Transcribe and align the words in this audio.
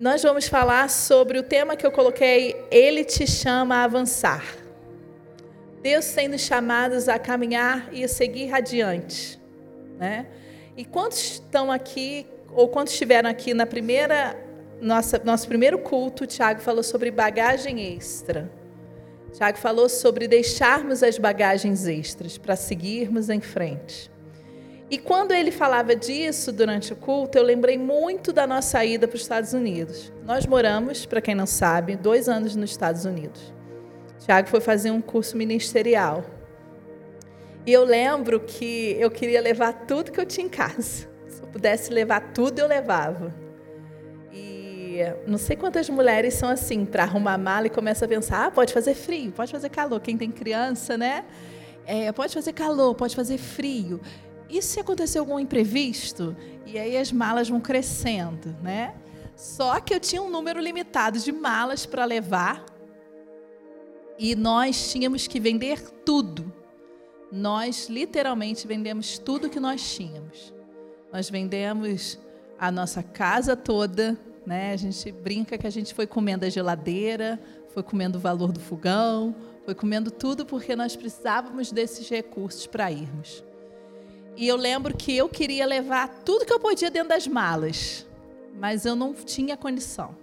nós 0.00 0.22
vamos 0.22 0.46
falar 0.46 0.88
sobre 0.88 1.38
o 1.38 1.42
tema 1.42 1.74
que 1.74 1.84
eu 1.84 1.90
coloquei, 1.90 2.54
Ele 2.70 3.04
te 3.04 3.26
chama 3.26 3.76
a 3.76 3.84
avançar. 3.84 4.44
Deus 5.82 6.14
nos 6.30 6.40
chamados 6.40 7.08
a 7.08 7.18
caminhar 7.18 7.88
e 7.92 8.04
a 8.04 8.08
seguir 8.08 8.52
adiante. 8.52 9.40
Né? 9.98 10.26
E 10.76 10.84
quantos 10.84 11.18
estão 11.32 11.72
aqui, 11.72 12.26
ou 12.52 12.68
quantos 12.68 12.92
estiveram 12.92 13.28
aqui 13.28 13.52
na 13.52 13.66
primeira, 13.66 14.36
nossa, 14.80 15.20
nosso 15.24 15.48
primeiro 15.48 15.80
culto, 15.80 16.24
o 16.24 16.26
Tiago 16.26 16.60
falou 16.60 16.84
sobre 16.84 17.10
bagagem 17.10 17.94
extra. 17.96 18.50
Tiago 19.32 19.58
falou 19.58 19.88
sobre 19.88 20.28
deixarmos 20.28 21.02
as 21.02 21.18
bagagens 21.18 21.86
extras 21.86 22.38
para 22.38 22.54
seguirmos 22.54 23.28
em 23.28 23.40
frente. 23.40 24.10
E 24.90 24.96
quando 24.96 25.32
ele 25.32 25.50
falava 25.50 25.94
disso 25.94 26.50
durante 26.50 26.94
o 26.94 26.96
culto, 26.96 27.36
eu 27.36 27.42
lembrei 27.42 27.76
muito 27.76 28.32
da 28.32 28.46
nossa 28.46 28.82
ida 28.84 29.06
para 29.06 29.16
os 29.16 29.22
Estados 29.22 29.52
Unidos. 29.52 30.10
Nós 30.24 30.46
moramos, 30.46 31.04
para 31.04 31.20
quem 31.20 31.34
não 31.34 31.46
sabe, 31.46 31.94
dois 31.94 32.26
anos 32.28 32.56
nos 32.56 32.70
Estados 32.70 33.04
Unidos. 33.04 33.52
Tiago 34.18 34.48
foi 34.48 34.60
fazer 34.60 34.90
um 34.90 35.02
curso 35.02 35.36
ministerial. 35.36 36.24
E 37.66 37.72
eu 37.72 37.84
lembro 37.84 38.40
que 38.40 38.96
eu 38.98 39.10
queria 39.10 39.42
levar 39.42 39.74
tudo 39.86 40.10
que 40.10 40.18
eu 40.18 40.24
tinha 40.24 40.46
em 40.46 40.50
casa. 40.50 41.06
Se 41.28 41.42
eu 41.42 41.48
pudesse 41.48 41.92
levar 41.92 42.32
tudo, 42.32 42.58
eu 42.58 42.66
levava. 42.66 43.34
E 44.32 45.00
não 45.26 45.36
sei 45.36 45.54
quantas 45.54 45.90
mulheres 45.90 46.32
são 46.32 46.48
assim, 46.48 46.86
para 46.86 47.02
arrumar 47.02 47.36
mala 47.36 47.66
e 47.66 47.70
começa 47.70 48.06
a 48.06 48.08
pensar: 48.08 48.46
ah, 48.46 48.50
pode 48.50 48.72
fazer 48.72 48.94
frio, 48.94 49.32
pode 49.32 49.52
fazer 49.52 49.68
calor. 49.68 50.00
Quem 50.00 50.16
tem 50.16 50.30
criança, 50.30 50.96
né? 50.96 51.26
É, 51.84 52.10
pode 52.12 52.32
fazer 52.32 52.52
calor, 52.54 52.94
pode 52.94 53.14
fazer 53.14 53.36
frio 53.36 54.00
e 54.48 54.62
se 54.62 54.80
acontecer 54.80 55.18
algum 55.18 55.38
imprevisto? 55.38 56.36
E 56.66 56.78
aí 56.78 56.96
as 56.96 57.12
malas 57.12 57.48
vão 57.48 57.60
crescendo, 57.60 58.56
né? 58.62 58.94
Só 59.36 59.78
que 59.80 59.94
eu 59.94 60.00
tinha 60.00 60.20
um 60.20 60.30
número 60.30 60.60
limitado 60.60 61.18
de 61.18 61.30
malas 61.30 61.86
para 61.86 62.04
levar 62.04 62.64
e 64.18 64.34
nós 64.34 64.90
tínhamos 64.90 65.28
que 65.28 65.38
vender 65.38 65.80
tudo. 66.04 66.52
Nós 67.30 67.88
literalmente 67.88 68.66
vendemos 68.66 69.18
tudo 69.18 69.48
que 69.48 69.60
nós 69.60 69.94
tínhamos. 69.94 70.52
Nós 71.12 71.30
vendemos 71.30 72.18
a 72.58 72.72
nossa 72.72 73.02
casa 73.02 73.54
toda, 73.54 74.18
né? 74.44 74.72
A 74.72 74.76
gente 74.76 75.12
brinca 75.12 75.56
que 75.56 75.66
a 75.66 75.70
gente 75.70 75.94
foi 75.94 76.06
comendo 76.06 76.44
a 76.44 76.48
geladeira, 76.48 77.38
foi 77.68 77.82
comendo 77.82 78.18
o 78.18 78.20
valor 78.20 78.50
do 78.50 78.58
fogão, 78.58 79.36
foi 79.64 79.74
comendo 79.74 80.10
tudo 80.10 80.44
porque 80.44 80.74
nós 80.74 80.96
precisávamos 80.96 81.70
desses 81.70 82.08
recursos 82.08 82.66
para 82.66 82.90
irmos. 82.90 83.44
E 84.38 84.46
eu 84.46 84.54
lembro 84.54 84.96
que 84.96 85.16
eu 85.16 85.28
queria 85.28 85.66
levar 85.66 86.22
tudo 86.24 86.46
que 86.46 86.52
eu 86.52 86.60
podia 86.60 86.92
dentro 86.92 87.08
das 87.08 87.26
malas, 87.26 88.06
mas 88.54 88.86
eu 88.86 88.94
não 88.94 89.12
tinha 89.12 89.56
condição. 89.56 90.14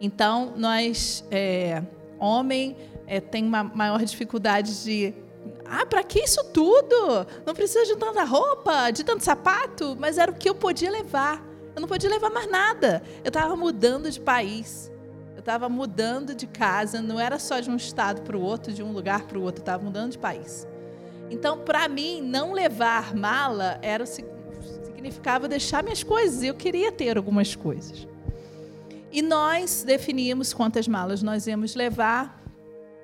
Então, 0.00 0.54
nós, 0.56 1.24
é, 1.30 1.80
homem, 2.18 2.76
é, 3.06 3.20
tem 3.20 3.44
uma 3.44 3.62
maior 3.62 4.02
dificuldade 4.02 4.82
de. 4.82 5.14
Ah, 5.64 5.86
para 5.86 6.02
que 6.02 6.18
isso 6.18 6.42
tudo? 6.52 7.28
Não 7.46 7.54
precisa 7.54 7.86
de 7.86 7.96
tanta 7.96 8.24
roupa, 8.24 8.90
de 8.90 9.04
tanto 9.04 9.22
sapato, 9.22 9.96
mas 10.00 10.18
era 10.18 10.32
o 10.32 10.34
que 10.34 10.48
eu 10.48 10.54
podia 10.56 10.90
levar. 10.90 11.40
Eu 11.76 11.80
não 11.80 11.86
podia 11.86 12.10
levar 12.10 12.30
mais 12.30 12.50
nada. 12.50 13.04
Eu 13.22 13.28
estava 13.28 13.54
mudando 13.54 14.10
de 14.10 14.20
país. 14.20 14.90
Eu 15.36 15.40
estava 15.40 15.68
mudando 15.68 16.34
de 16.34 16.48
casa. 16.48 17.00
Não 17.00 17.20
era 17.20 17.38
só 17.38 17.60
de 17.60 17.70
um 17.70 17.76
estado 17.76 18.22
para 18.22 18.36
o 18.36 18.42
outro, 18.42 18.72
de 18.72 18.82
um 18.82 18.90
lugar 18.90 19.26
para 19.26 19.38
o 19.38 19.42
outro. 19.42 19.60
Eu 19.60 19.62
estava 19.62 19.84
mudando 19.84 20.10
de 20.10 20.18
país. 20.18 20.66
Então, 21.30 21.58
para 21.58 21.88
mim, 21.88 22.22
não 22.22 22.52
levar 22.52 23.14
mala 23.14 23.78
era 23.82 24.04
significava 24.06 25.46
deixar 25.46 25.82
minhas 25.82 26.02
coisas. 26.02 26.42
Eu 26.42 26.54
queria 26.54 26.90
ter 26.90 27.16
algumas 27.16 27.54
coisas. 27.54 28.06
E 29.12 29.22
nós 29.22 29.82
definimos 29.86 30.52
quantas 30.52 30.88
malas 30.88 31.22
nós 31.22 31.46
íamos 31.46 31.74
levar. 31.74 32.42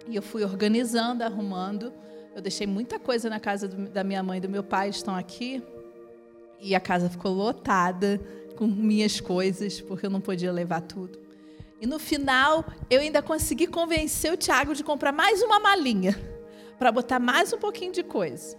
E 0.08 0.16
eu 0.16 0.22
fui 0.22 0.44
organizando, 0.44 1.22
arrumando. 1.22 1.92
Eu 2.34 2.42
deixei 2.42 2.66
muita 2.66 2.98
coisa 2.98 3.30
na 3.30 3.38
casa 3.38 3.68
do, 3.68 3.88
da 3.88 4.02
minha 4.02 4.22
mãe 4.22 4.38
e 4.38 4.40
do 4.40 4.48
meu 4.48 4.62
pai, 4.62 4.88
estão 4.88 5.14
aqui. 5.14 5.62
E 6.60 6.74
a 6.74 6.80
casa 6.80 7.08
ficou 7.08 7.32
lotada 7.32 8.20
com 8.56 8.66
minhas 8.66 9.20
coisas, 9.20 9.80
porque 9.80 10.06
eu 10.06 10.10
não 10.10 10.20
podia 10.20 10.52
levar 10.52 10.80
tudo. 10.80 11.18
E 11.80 11.86
no 11.86 11.98
final, 11.98 12.64
eu 12.88 13.00
ainda 13.00 13.20
consegui 13.20 13.66
convencer 13.66 14.32
o 14.32 14.36
Tiago 14.36 14.74
de 14.74 14.82
comprar 14.82 15.12
mais 15.12 15.42
uma 15.42 15.60
malinha 15.60 16.33
para 16.78 16.92
botar 16.92 17.18
mais 17.18 17.52
um 17.52 17.58
pouquinho 17.58 17.92
de 17.92 18.02
coisa. 18.02 18.56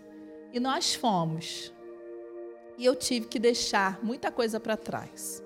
E 0.51 0.59
nós 0.59 0.95
fomos. 0.95 1.73
E 2.77 2.85
eu 2.85 2.95
tive 2.95 3.27
que 3.27 3.39
deixar 3.39 4.03
muita 4.03 4.31
coisa 4.31 4.59
para 4.59 4.77
trás. 4.77 5.43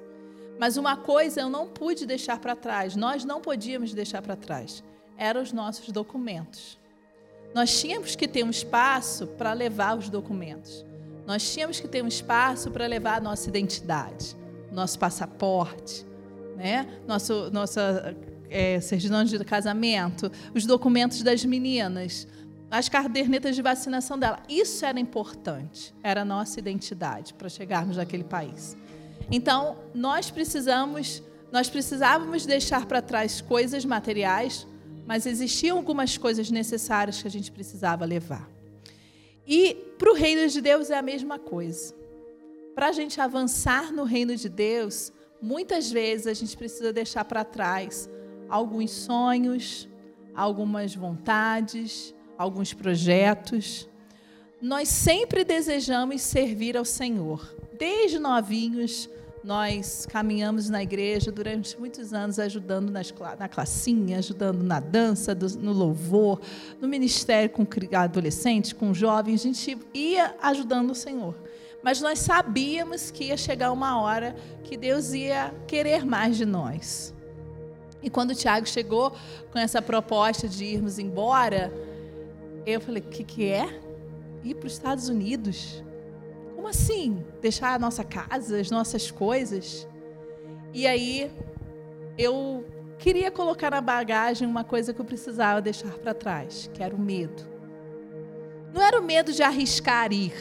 Mas 0.59 0.75
uma 0.75 0.97
coisa 0.97 1.41
eu 1.41 1.49
não 1.49 1.67
pude 1.67 2.05
deixar 2.05 2.37
para 2.39 2.55
trás, 2.55 2.95
nós 2.95 3.23
não 3.23 3.39
podíamos 3.39 3.93
deixar 3.93 4.21
para 4.21 4.35
trás, 4.35 4.83
eram 5.17 5.41
os 5.41 5.53
nossos 5.53 5.89
documentos. 5.89 6.77
Nós 7.55 7.79
tínhamos 7.79 8.15
que 8.15 8.27
ter 8.27 8.43
um 8.43 8.49
espaço 8.49 9.25
para 9.25 9.53
levar 9.53 9.97
os 9.97 10.09
documentos. 10.09 10.85
Nós 11.25 11.53
tínhamos 11.53 11.79
que 11.79 11.87
ter 11.87 12.03
um 12.03 12.07
espaço 12.07 12.71
para 12.71 12.85
levar 12.87 13.17
a 13.17 13.21
nossa 13.21 13.47
identidade, 13.47 14.35
nosso 14.71 14.99
passaporte, 14.99 16.05
né? 16.57 16.99
Nosso, 17.07 17.49
nossa 17.51 18.15
é, 18.49 18.79
certidão 18.81 19.23
de 19.23 19.37
casamento, 19.45 20.31
os 20.53 20.65
documentos 20.65 21.21
das 21.21 21.45
meninas, 21.45 22.27
as 22.71 22.87
cadernetas 22.87 23.55
de 23.55 23.61
vacinação 23.61 24.17
dela. 24.17 24.41
Isso 24.47 24.85
era 24.85 24.99
importante, 24.99 25.93
era 26.03 26.21
a 26.21 26.25
nossa 26.25 26.59
identidade 26.59 27.33
para 27.33 27.49
chegarmos 27.49 27.97
naquele 27.97 28.23
país. 28.23 28.77
Então, 29.31 29.77
nós 29.93 30.29
precisamos, 30.29 31.23
nós 31.51 31.69
precisávamos 31.69 32.45
deixar 32.45 32.85
para 32.85 33.01
trás 33.01 33.41
coisas 33.41 33.85
materiais, 33.85 34.67
mas 35.05 35.25
existiam 35.25 35.77
algumas 35.77 36.17
coisas 36.17 36.51
necessárias 36.51 37.21
que 37.21 37.27
a 37.27 37.31
gente 37.31 37.51
precisava 37.51 38.05
levar. 38.05 38.49
E 39.47 39.75
para 39.97 40.11
o 40.11 40.15
reino 40.15 40.47
de 40.47 40.61
Deus 40.61 40.91
é 40.91 40.97
a 40.97 41.01
mesma 41.01 41.39
coisa. 41.39 41.95
Para 42.75 42.89
a 42.89 42.91
gente 42.91 43.19
avançar 43.19 43.91
no 43.91 44.03
reino 44.03 44.35
de 44.35 44.47
Deus, 44.47 45.11
muitas 45.41 45.91
vezes 45.91 46.27
a 46.27 46.33
gente 46.33 46.55
precisa 46.55 46.93
deixar 46.93 47.25
para 47.25 47.43
trás 47.43 48.07
alguns 48.47 48.91
sonhos, 48.91 49.89
algumas 50.35 50.95
vontades, 50.95 52.13
alguns 52.39 52.73
projetos. 52.73 53.85
Nós 54.61 54.87
sempre 54.87 55.43
desejamos 55.43 56.21
servir 56.21 56.77
ao 56.77 56.85
Senhor. 56.85 57.53
Desde 57.77 58.17
novinhos, 58.17 59.09
nós 59.43 60.07
caminhamos 60.09 60.69
na 60.69 60.81
igreja 60.81 61.33
durante 61.33 61.77
muitos 61.77 62.13
anos, 62.13 62.39
ajudando 62.39 62.89
nas, 62.89 63.13
na 63.37 63.49
classinha, 63.49 64.19
ajudando 64.19 64.63
na 64.63 64.79
dança, 64.79 65.35
no 65.59 65.73
louvor, 65.73 66.39
no 66.79 66.87
ministério 66.87 67.49
com 67.49 67.67
adolescentes, 67.93 68.71
com 68.71 68.93
jovens. 68.93 69.41
A 69.41 69.43
gente 69.43 69.77
ia 69.93 70.33
ajudando 70.41 70.91
o 70.91 70.95
Senhor. 70.95 71.35
Mas 71.83 71.99
nós 71.99 72.19
sabíamos 72.19 73.11
que 73.11 73.25
ia 73.25 73.37
chegar 73.37 73.71
uma 73.71 73.99
hora 74.01 74.33
que 74.63 74.77
Deus 74.77 75.11
ia 75.11 75.53
querer 75.67 76.05
mais 76.05 76.37
de 76.37 76.45
nós. 76.45 77.13
E 78.01 78.09
quando 78.09 78.31
o 78.31 78.35
Tiago 78.35 78.65
chegou 78.65 79.13
com 79.51 79.59
essa 79.59 79.81
proposta 79.81 80.47
de 80.47 80.63
irmos 80.63 80.99
embora, 80.99 81.88
eu 82.65 82.81
falei: 82.81 83.01
o 83.01 83.05
que, 83.05 83.23
que 83.23 83.45
é? 83.45 83.67
Ir 84.43 84.55
para 84.55 84.67
os 84.67 84.73
Estados 84.73 85.09
Unidos? 85.09 85.83
Como 86.55 86.67
assim? 86.67 87.23
Deixar 87.41 87.75
a 87.75 87.79
nossa 87.79 88.03
casa, 88.03 88.59
as 88.59 88.69
nossas 88.69 89.11
coisas? 89.11 89.87
E 90.73 90.85
aí 90.85 91.31
eu 92.17 92.65
queria 92.97 93.31
colocar 93.31 93.71
na 93.71 93.81
bagagem 93.81 94.47
uma 94.47 94.63
coisa 94.63 94.93
que 94.93 94.99
eu 94.99 95.05
precisava 95.05 95.61
deixar 95.61 95.97
para 95.99 96.13
trás, 96.13 96.69
que 96.73 96.83
era 96.83 96.95
o 96.95 96.99
medo. 96.99 97.47
Não 98.73 98.81
era 98.83 98.99
o 98.99 99.03
medo 99.03 99.31
de 99.31 99.41
arriscar 99.41 100.11
ir, 100.13 100.33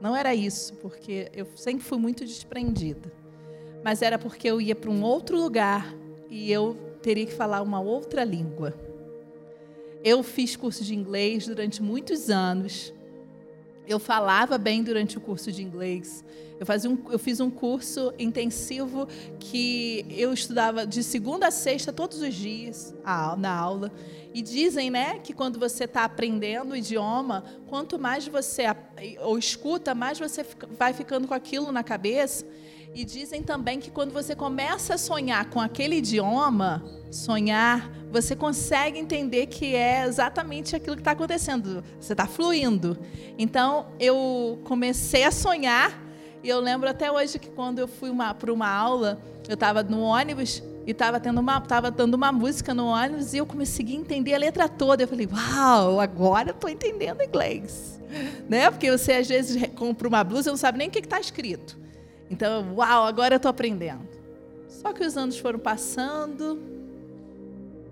não 0.00 0.16
era 0.16 0.34
isso, 0.34 0.74
porque 0.74 1.30
eu 1.32 1.46
sempre 1.54 1.84
fui 1.84 1.98
muito 1.98 2.24
desprendida. 2.24 3.12
Mas 3.84 4.02
era 4.02 4.18
porque 4.18 4.48
eu 4.48 4.60
ia 4.60 4.74
para 4.74 4.90
um 4.90 5.02
outro 5.02 5.36
lugar 5.36 5.94
e 6.28 6.50
eu 6.50 6.74
teria 7.02 7.26
que 7.26 7.32
falar 7.32 7.62
uma 7.62 7.80
outra 7.80 8.24
língua. 8.24 8.74
Eu 10.04 10.22
fiz 10.24 10.56
curso 10.56 10.82
de 10.82 10.94
inglês 10.94 11.46
durante 11.46 11.80
muitos 11.80 12.28
anos. 12.28 12.92
Eu 13.86 14.00
falava 14.00 14.58
bem 14.58 14.82
durante 14.82 15.16
o 15.16 15.20
curso 15.20 15.52
de 15.52 15.62
inglês. 15.62 16.24
Eu, 16.58 16.66
fazia 16.66 16.90
um, 16.90 16.98
eu 17.10 17.18
fiz 17.18 17.38
um 17.40 17.50
curso 17.50 18.12
intensivo 18.18 19.06
que 19.38 20.04
eu 20.10 20.32
estudava 20.32 20.86
de 20.86 21.02
segunda 21.02 21.48
a 21.48 21.50
sexta, 21.50 21.92
todos 21.92 22.20
os 22.20 22.34
dias, 22.34 22.94
na 23.38 23.54
aula. 23.54 23.92
E 24.34 24.42
dizem 24.42 24.90
né, 24.90 25.18
que 25.18 25.32
quando 25.32 25.58
você 25.58 25.84
está 25.84 26.04
aprendendo 26.04 26.72
o 26.72 26.76
idioma, 26.76 27.44
quanto 27.68 27.98
mais 27.98 28.26
você 28.26 28.64
ou 29.20 29.38
escuta, 29.38 29.94
mais 29.94 30.18
você 30.18 30.44
vai 30.78 30.92
ficando 30.92 31.28
com 31.28 31.34
aquilo 31.34 31.70
na 31.70 31.84
cabeça. 31.84 32.44
E 32.94 33.04
dizem 33.04 33.42
também 33.42 33.78
que 33.78 33.90
quando 33.90 34.12
você 34.12 34.34
começa 34.34 34.94
a 34.94 34.98
sonhar 34.98 35.48
com 35.48 35.60
aquele 35.60 35.96
idioma, 35.96 37.01
sonhar, 37.12 37.90
você 38.10 38.34
consegue 38.34 38.98
entender 38.98 39.46
que 39.46 39.76
é 39.76 40.04
exatamente 40.06 40.74
aquilo 40.74 40.96
que 40.96 41.02
está 41.02 41.12
acontecendo. 41.12 41.84
Você 42.00 42.14
está 42.14 42.26
fluindo. 42.26 42.98
Então, 43.38 43.86
eu 44.00 44.58
comecei 44.64 45.24
a 45.24 45.30
sonhar. 45.30 46.00
E 46.42 46.48
eu 46.48 46.58
lembro 46.58 46.88
até 46.88 47.12
hoje 47.12 47.38
que 47.38 47.50
quando 47.50 47.78
eu 47.78 47.86
fui 47.86 48.10
para 48.38 48.52
uma 48.52 48.68
aula, 48.68 49.20
eu 49.48 49.54
estava 49.54 49.82
no 49.82 50.00
ônibus 50.00 50.62
e 50.84 50.90
estava 50.90 51.20
tendo 51.20 51.40
uma, 51.40 51.60
tava 51.60 51.90
dando 51.90 52.14
uma 52.14 52.32
música 52.32 52.74
no 52.74 52.86
ônibus 52.86 53.32
e 53.32 53.38
eu 53.38 53.46
consegui 53.46 53.94
entender 53.94 54.34
a 54.34 54.38
letra 54.38 54.68
toda. 54.68 55.04
Eu 55.04 55.08
falei, 55.08 55.28
uau, 55.30 56.00
agora 56.00 56.50
estou 56.50 56.68
entendendo 56.68 57.22
inglês. 57.22 58.00
Né? 58.48 58.70
Porque 58.70 58.90
você 58.90 59.12
às 59.12 59.28
vezes 59.28 59.62
compra 59.76 60.08
uma 60.08 60.24
blusa 60.24 60.48
e 60.48 60.52
não 60.52 60.56
sabe 60.56 60.78
nem 60.78 60.88
o 60.88 60.90
que 60.90 60.98
está 60.98 61.20
escrito. 61.20 61.78
Então, 62.30 62.74
uau, 62.74 63.06
agora 63.06 63.34
eu 63.34 63.36
estou 63.36 63.50
aprendendo. 63.50 64.08
Só 64.68 64.92
que 64.92 65.04
os 65.04 65.16
anos 65.16 65.38
foram 65.38 65.58
passando, 65.58 66.58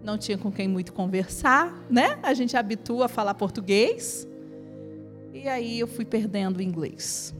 não 0.02 0.16
tinha 0.16 0.38
com 0.38 0.50
quem 0.50 0.66
muito 0.66 0.92
conversar, 0.92 1.84
né? 1.90 2.18
A 2.22 2.32
gente 2.34 2.56
habitua 2.56 3.06
a 3.06 3.08
falar 3.08 3.34
português. 3.34 4.26
E 5.32 5.48
aí 5.48 5.78
eu 5.78 5.86
fui 5.86 6.04
perdendo 6.04 6.58
o 6.58 6.62
inglês. 6.62 7.34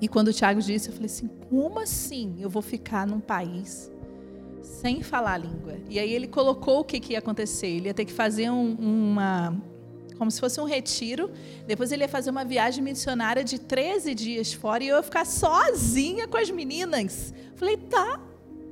E 0.00 0.08
quando 0.08 0.28
o 0.28 0.32
Tiago 0.32 0.60
disse, 0.60 0.88
eu 0.88 0.92
falei 0.92 1.06
assim: 1.06 1.28
como 1.50 1.80
assim 1.80 2.36
eu 2.40 2.48
vou 2.48 2.62
ficar 2.62 3.06
num 3.06 3.20
país 3.20 3.90
sem 4.62 5.02
falar 5.02 5.34
a 5.34 5.38
língua? 5.38 5.76
E 5.88 5.98
aí 5.98 6.12
ele 6.12 6.26
colocou 6.28 6.80
o 6.80 6.84
que, 6.84 7.00
que 7.00 7.12
ia 7.12 7.18
acontecer. 7.18 7.66
Ele 7.66 7.88
ia 7.88 7.94
ter 7.94 8.04
que 8.04 8.12
fazer 8.12 8.50
um, 8.50 8.74
uma. 8.74 9.60
Como 10.16 10.30
se 10.30 10.40
fosse 10.40 10.60
um 10.60 10.64
retiro. 10.64 11.30
Depois 11.66 11.92
ele 11.92 12.04
ia 12.04 12.08
fazer 12.08 12.30
uma 12.30 12.44
viagem 12.44 12.82
missionária 12.82 13.44
de 13.44 13.58
13 13.58 14.14
dias 14.14 14.52
fora 14.52 14.82
e 14.82 14.88
eu 14.88 14.96
ia 14.96 15.02
ficar 15.02 15.24
sozinha 15.24 16.26
com 16.26 16.36
as 16.36 16.50
meninas. 16.50 17.34
Falei, 17.54 17.76
tá, 17.76 18.20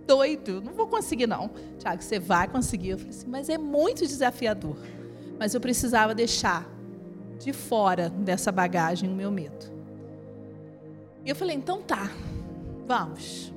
doido, 0.07 0.63
não 0.63 0.73
vou 0.73 0.87
conseguir 0.87 1.27
não. 1.27 1.51
Tiago, 1.79 2.03
você 2.03 2.19
vai 2.19 2.49
conseguir. 2.49 2.91
Eu 2.91 2.99
falei 2.99 3.11
assim, 3.11 3.29
mas 3.29 3.49
é 3.49 3.59
muito 3.59 4.07
desafiador. 4.07 4.77
Mas 5.39 5.55
eu 5.55 5.61
precisava 5.61 6.15
deixar 6.15 6.67
de 7.39 7.53
fora 7.53 8.09
dessa 8.09 8.51
bagagem 8.51 9.11
o 9.11 9.15
meu 9.15 9.31
medo. 9.31 9.67
E 11.25 11.29
eu 11.29 11.37
falei, 11.37 11.57
então 11.57 11.83
tá, 11.83 12.11
vamos. 12.87 13.53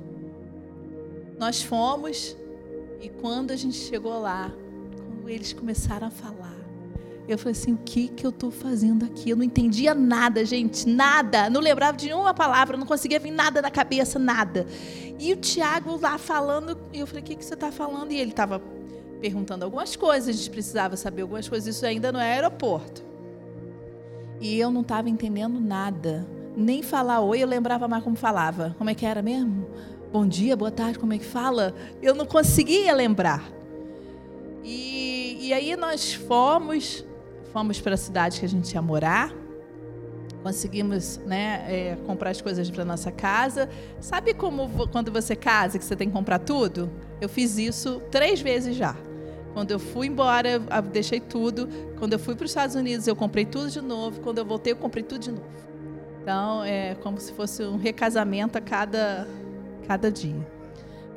Nós 1.38 1.62
fomos 1.62 2.36
e 3.00 3.08
quando 3.08 3.50
a 3.52 3.56
gente 3.56 3.76
chegou 3.76 4.20
lá, 4.20 4.52
quando 4.96 5.28
eles 5.28 5.52
começaram 5.52 6.08
a 6.08 6.10
falar, 6.10 6.59
eu 7.28 7.38
falei 7.38 7.52
assim: 7.52 7.74
o 7.74 7.78
que, 7.78 8.08
que 8.08 8.26
eu 8.26 8.30
estou 8.30 8.50
fazendo 8.50 9.04
aqui? 9.04 9.30
Eu 9.30 9.36
não 9.36 9.44
entendia 9.44 9.94
nada, 9.94 10.44
gente, 10.44 10.88
nada. 10.88 11.48
Não 11.48 11.60
lembrava 11.60 11.96
de 11.96 12.06
nenhuma 12.06 12.34
palavra, 12.34 12.76
não 12.76 12.86
conseguia 12.86 13.18
vir 13.18 13.30
nada 13.30 13.62
na 13.62 13.70
cabeça, 13.70 14.18
nada. 14.18 14.66
E 15.18 15.32
o 15.32 15.36
Tiago 15.36 15.98
lá 16.00 16.18
falando, 16.18 16.78
e 16.92 17.00
eu 17.00 17.06
falei: 17.06 17.22
o 17.22 17.26
que, 17.26 17.36
que 17.36 17.44
você 17.44 17.54
está 17.54 17.70
falando? 17.70 18.12
E 18.12 18.18
ele 18.18 18.30
estava 18.30 18.60
perguntando 19.20 19.64
algumas 19.64 19.94
coisas, 19.94 20.28
a 20.28 20.32
gente 20.32 20.50
precisava 20.50 20.96
saber 20.96 21.22
algumas 21.22 21.48
coisas, 21.48 21.76
isso 21.76 21.84
ainda 21.84 22.10
não 22.10 22.20
é 22.20 22.32
aeroporto. 22.34 23.02
E 24.40 24.58
eu 24.58 24.70
não 24.70 24.80
estava 24.80 25.08
entendendo 25.10 25.60
nada. 25.60 26.26
Nem 26.56 26.82
falar 26.82 27.20
oi, 27.20 27.42
eu 27.42 27.46
lembrava 27.46 27.86
mais 27.86 28.02
como 28.02 28.16
falava. 28.16 28.74
Como 28.78 28.88
é 28.88 28.94
que 28.94 29.04
era 29.04 29.22
mesmo? 29.22 29.68
Bom 30.10 30.26
dia, 30.26 30.56
boa 30.56 30.70
tarde, 30.70 30.98
como 30.98 31.12
é 31.12 31.18
que 31.18 31.24
fala? 31.24 31.74
Eu 32.02 32.14
não 32.14 32.26
conseguia 32.26 32.92
lembrar. 32.94 33.44
E, 34.64 35.38
e 35.40 35.52
aí 35.52 35.76
nós 35.76 36.14
fomos, 36.14 37.04
fomos 37.52 37.80
para 37.80 37.94
a 37.94 37.96
cidade 37.96 38.40
que 38.40 38.46
a 38.46 38.48
gente 38.48 38.72
ia 38.72 38.82
morar. 38.82 39.32
Conseguimos 40.42 41.18
né, 41.26 41.64
é, 41.68 41.96
comprar 42.06 42.30
as 42.30 42.40
coisas 42.40 42.70
para 42.70 42.84
nossa 42.84 43.12
casa. 43.12 43.68
Sabe 44.00 44.32
como 44.32 44.68
quando 44.88 45.12
você 45.12 45.36
casa, 45.36 45.78
que 45.78 45.84
você 45.84 45.94
tem 45.94 46.08
que 46.08 46.14
comprar 46.14 46.38
tudo? 46.38 46.90
Eu 47.20 47.28
fiz 47.28 47.58
isso 47.58 48.00
três 48.10 48.40
vezes 48.40 48.74
já. 48.74 48.96
Quando 49.52 49.72
eu 49.72 49.78
fui 49.78 50.06
embora, 50.06 50.48
eu 50.48 50.82
deixei 50.90 51.20
tudo. 51.20 51.68
Quando 51.98 52.12
eu 52.14 52.18
fui 52.18 52.34
para 52.34 52.44
os 52.44 52.50
Estados 52.50 52.76
Unidos, 52.76 53.06
eu 53.06 53.16
comprei 53.16 53.44
tudo 53.44 53.68
de 53.68 53.80
novo. 53.80 54.20
Quando 54.20 54.38
eu 54.38 54.44
voltei, 54.44 54.72
eu 54.72 54.76
comprei 54.76 55.02
tudo 55.02 55.20
de 55.20 55.32
novo. 55.32 55.60
Então, 56.22 56.62
é 56.64 56.94
como 56.96 57.18
se 57.18 57.32
fosse 57.32 57.62
um 57.64 57.76
recasamento 57.76 58.56
a 58.56 58.60
cada, 58.60 59.26
cada 59.86 60.10
dia, 60.10 60.46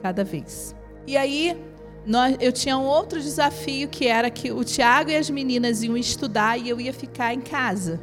cada 0.01 0.24
vez. 0.24 0.75
E 1.06 1.15
aí, 1.15 1.62
nós, 2.05 2.35
eu 2.39 2.51
tinha 2.51 2.77
um 2.77 2.85
outro 2.85 3.21
desafio 3.21 3.88
que 3.88 4.07
era 4.07 4.29
que 4.29 4.51
o 4.51 4.63
Tiago 4.63 5.09
e 5.09 5.15
as 5.15 5.29
meninas 5.29 5.83
iam 5.83 5.95
estudar 5.95 6.57
e 6.57 6.67
eu 6.69 6.79
ia 6.79 6.94
ficar 6.94 7.33
em 7.33 7.39
casa. 7.39 8.00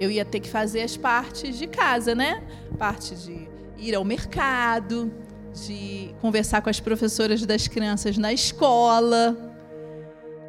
Eu 0.00 0.10
ia 0.10 0.24
ter 0.24 0.40
que 0.40 0.48
fazer 0.48 0.82
as 0.82 0.96
partes 0.96 1.56
de 1.58 1.66
casa, 1.66 2.14
né? 2.14 2.42
Parte 2.78 3.14
de 3.14 3.48
ir 3.78 3.94
ao 3.94 4.04
mercado, 4.04 5.12
de 5.52 6.14
conversar 6.20 6.62
com 6.62 6.70
as 6.70 6.80
professoras 6.80 7.44
das 7.44 7.68
crianças 7.68 8.16
na 8.18 8.32
escola 8.32 9.54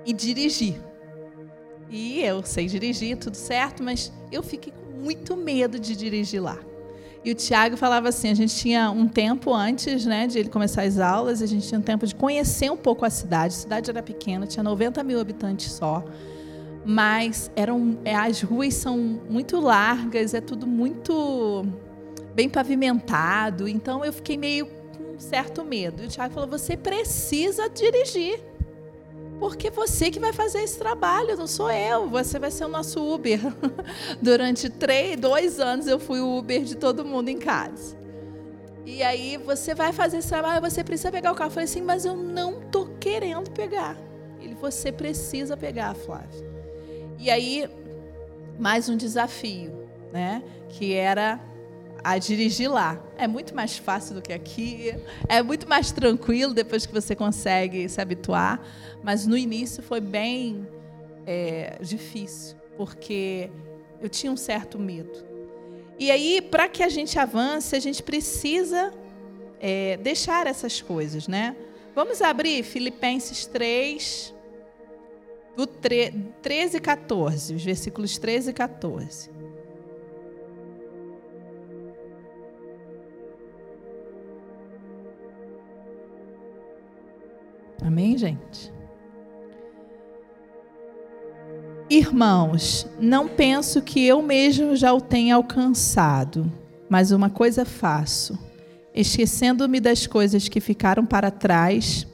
e 0.06 0.14
dirigir. 0.14 0.82
E 1.90 2.22
eu 2.22 2.44
sei 2.44 2.68
dirigir, 2.68 3.18
tudo 3.18 3.36
certo, 3.36 3.84
mas 3.84 4.12
eu 4.32 4.42
fiquei 4.42 4.72
com 4.72 5.04
muito 5.04 5.36
medo 5.36 5.78
de 5.78 5.96
dirigir 5.96 6.42
lá. 6.42 6.58
E 7.24 7.32
o 7.32 7.36
Tiago 7.36 7.78
falava 7.78 8.10
assim: 8.10 8.30
a 8.30 8.34
gente 8.34 8.56
tinha 8.56 8.90
um 8.90 9.08
tempo 9.08 9.54
antes 9.54 10.06
né, 10.06 10.26
de 10.26 10.40
ele 10.40 10.50
começar 10.50 10.84
as 10.84 11.00
aulas, 11.00 11.42
a 11.42 11.46
gente 11.46 11.68
tinha 11.68 11.80
um 11.80 11.84
tempo 11.84 12.06
de 12.06 12.16
conhecer 12.16 12.72
um 12.72 12.78
pouco 12.78 13.06
a 13.06 13.10
cidade. 13.10 13.54
A 13.54 13.58
cidade 13.58 13.90
era 13.90 14.02
pequena, 14.02 14.48
tinha 14.48 14.64
90 14.64 15.04
mil 15.04 15.20
habitantes 15.20 15.72
só. 15.72 16.04
Mas 16.84 17.52
eram, 17.56 18.00
é, 18.04 18.16
as 18.16 18.42
ruas 18.42 18.74
são 18.74 18.98
muito 19.30 19.60
largas, 19.60 20.34
é 20.34 20.42
tudo 20.42 20.66
muito 20.66 21.64
bem 22.34 22.50
pavimentado. 22.50 23.68
Então 23.68 24.04
eu 24.04 24.12
fiquei 24.12 24.36
meio 24.36 24.68
certo 25.20 25.64
medo. 25.64 26.02
E 26.02 26.08
o 26.08 26.10
Tiago 26.10 26.34
falou: 26.34 26.50
você 26.50 26.76
precisa 26.76 27.70
dirigir. 27.70 28.51
Porque 29.42 29.72
você 29.72 30.12
que 30.12 30.20
vai 30.20 30.32
fazer 30.32 30.62
esse 30.62 30.78
trabalho, 30.78 31.36
não 31.36 31.48
sou 31.48 31.72
eu. 31.72 32.08
Você 32.10 32.38
vai 32.38 32.52
ser 32.52 32.66
o 32.66 32.68
nosso 32.68 33.04
Uber. 33.04 33.40
Durante 34.22 34.70
três, 34.70 35.20
dois 35.20 35.60
anos 35.60 35.88
eu 35.88 36.00
fui 36.00 36.20
o 36.20 36.38
Uber 36.38 36.64
de 36.64 36.76
todo 36.76 37.04
mundo 37.04 37.28
em 37.28 37.40
casa. 37.40 37.98
E 38.86 39.02
aí 39.02 39.38
você 39.38 39.74
vai 39.74 39.92
fazer 39.92 40.18
esse 40.18 40.30
trabalho, 40.30 40.62
você 40.62 40.84
precisa 40.84 41.12
pegar 41.12 41.32
o 41.32 41.36
carro. 41.36 41.48
Eu 41.48 41.54
falei 41.54 41.66
assim, 41.66 41.82
mas 41.82 42.06
eu 42.06 42.16
não 42.16 42.62
tô 42.70 42.86
querendo 43.00 43.50
pegar. 43.50 43.98
Ele, 44.40 44.54
você 44.54 44.92
precisa 44.92 45.58
pegar, 45.58 45.96
Flávio. 45.96 46.46
E 47.18 47.32
aí, 47.32 47.68
mais 48.60 48.90
um 48.90 48.96
desafio, 48.96 49.90
né? 50.14 50.44
Que 50.70 50.94
era 50.94 51.40
a 52.04 52.18
dirigir 52.18 52.72
lá. 52.72 53.02
É 53.18 53.28
muito 53.28 53.56
mais 53.56 53.78
fácil 53.78 54.16
do 54.16 54.22
que 54.22 54.34
aqui, 54.34 54.94
é 55.28 55.42
muito 55.42 55.68
mais 55.68 55.92
tranquilo 55.92 56.54
depois 56.54 56.86
que 56.86 56.94
você 56.94 57.16
consegue 57.16 57.88
se 57.88 58.02
habituar, 58.02 58.62
mas 59.04 59.26
no 59.26 59.38
início 59.38 59.82
foi 59.84 60.00
bem 60.00 60.68
é, 61.26 61.78
difícil, 61.82 62.58
porque 62.78 63.50
eu 64.02 64.10
tinha 64.10 64.32
um 64.32 64.38
certo 64.38 64.80
medo. 64.80 65.26
E 66.00 66.10
aí, 66.10 66.42
para 66.42 66.68
que 66.68 66.82
a 66.82 66.90
gente 66.90 67.20
avance, 67.20 67.76
a 67.76 67.80
gente 67.80 68.02
precisa 68.02 68.92
é, 69.60 69.98
deixar 69.98 70.48
essas 70.48 70.82
coisas, 70.82 71.28
né? 71.28 71.56
Vamos 71.94 72.22
abrir 72.22 72.64
Filipenses 72.64 73.46
3, 73.46 74.34
do 75.56 75.68
13 75.68 76.78
e 76.78 76.80
14, 76.80 77.56
os 77.56 77.64
versículos 77.64 78.18
13 78.18 78.50
e 78.50 78.54
14. 78.54 79.30
Amém, 87.82 88.18
gente? 88.18 88.72
Irmãos, 91.90 92.88
não 93.00 93.28
penso 93.28 93.82
que 93.82 94.06
eu 94.06 94.22
mesmo 94.22 94.76
já 94.78 94.94
o 94.94 95.02
tenha 95.02 95.36
alcançado, 95.36 96.50
mas 96.88 97.12
uma 97.12 97.30
coisa 97.30 97.66
faço, 97.66 98.40
esquecendo-me 98.94 99.80
das 99.82 100.08
coisas 100.08 100.48
que 100.48 100.62
ficaram 100.62 101.06
para 101.06 101.30
trás 101.30 102.08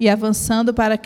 e 0.00 0.08
avançando 0.08 0.72
para 0.72 0.98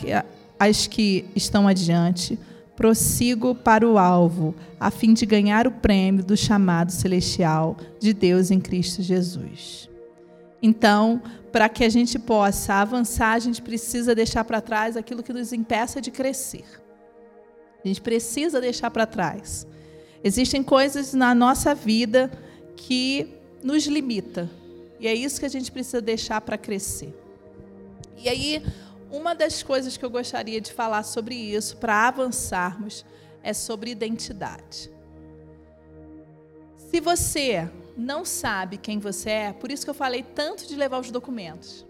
as 0.56 0.86
que 0.86 1.24
estão 1.34 1.66
adiante, 1.66 2.38
prossigo 2.76 3.54
para 3.54 3.88
o 3.88 3.98
alvo, 3.98 4.54
a 4.78 4.90
fim 4.90 5.14
de 5.14 5.26
ganhar 5.26 5.66
o 5.66 5.72
prêmio 5.72 6.24
do 6.24 6.36
chamado 6.36 6.92
celestial 6.92 7.76
de 7.98 8.12
Deus 8.12 8.52
em 8.52 8.60
Cristo 8.60 9.02
Jesus. 9.02 9.90
Então, 10.62 11.20
para 11.50 11.68
que 11.68 11.84
a 11.84 11.88
gente 11.88 12.18
possa 12.18 12.74
avançar, 12.74 13.32
a 13.32 13.38
gente 13.38 13.60
precisa 13.60 14.14
deixar 14.14 14.44
para 14.44 14.60
trás 14.60 14.96
aquilo 14.96 15.22
que 15.22 15.32
nos 15.32 15.52
impeça 15.52 16.00
de 16.00 16.10
crescer. 16.10 16.64
A 17.84 17.88
gente 17.88 18.00
precisa 18.00 18.60
deixar 18.60 18.90
para 18.90 19.04
trás. 19.04 19.66
Existem 20.22 20.62
coisas 20.62 21.12
na 21.12 21.34
nossa 21.34 21.74
vida 21.74 22.30
que 22.76 23.28
nos 23.62 23.86
limita. 23.86 24.48
E 25.00 25.08
é 25.08 25.14
isso 25.14 25.40
que 25.40 25.46
a 25.46 25.50
gente 25.50 25.70
precisa 25.72 26.00
deixar 26.00 26.40
para 26.40 26.56
crescer. 26.56 27.12
E 28.16 28.28
aí, 28.28 28.64
uma 29.10 29.34
das 29.34 29.64
coisas 29.64 29.96
que 29.96 30.04
eu 30.04 30.10
gostaria 30.10 30.60
de 30.60 30.72
falar 30.72 31.02
sobre 31.02 31.34
isso, 31.34 31.76
para 31.76 32.06
avançarmos, 32.06 33.04
é 33.42 33.52
sobre 33.52 33.90
identidade. 33.90 34.88
Se 36.76 37.00
você 37.00 37.68
não 37.96 38.24
sabe 38.24 38.76
quem 38.76 38.98
você 38.98 39.30
é, 39.30 39.52
por 39.52 39.70
isso 39.70 39.84
que 39.84 39.90
eu 39.90 39.94
falei 39.94 40.22
tanto 40.22 40.66
de 40.66 40.76
levar 40.76 40.98
os 40.98 41.10
documentos. 41.10 41.86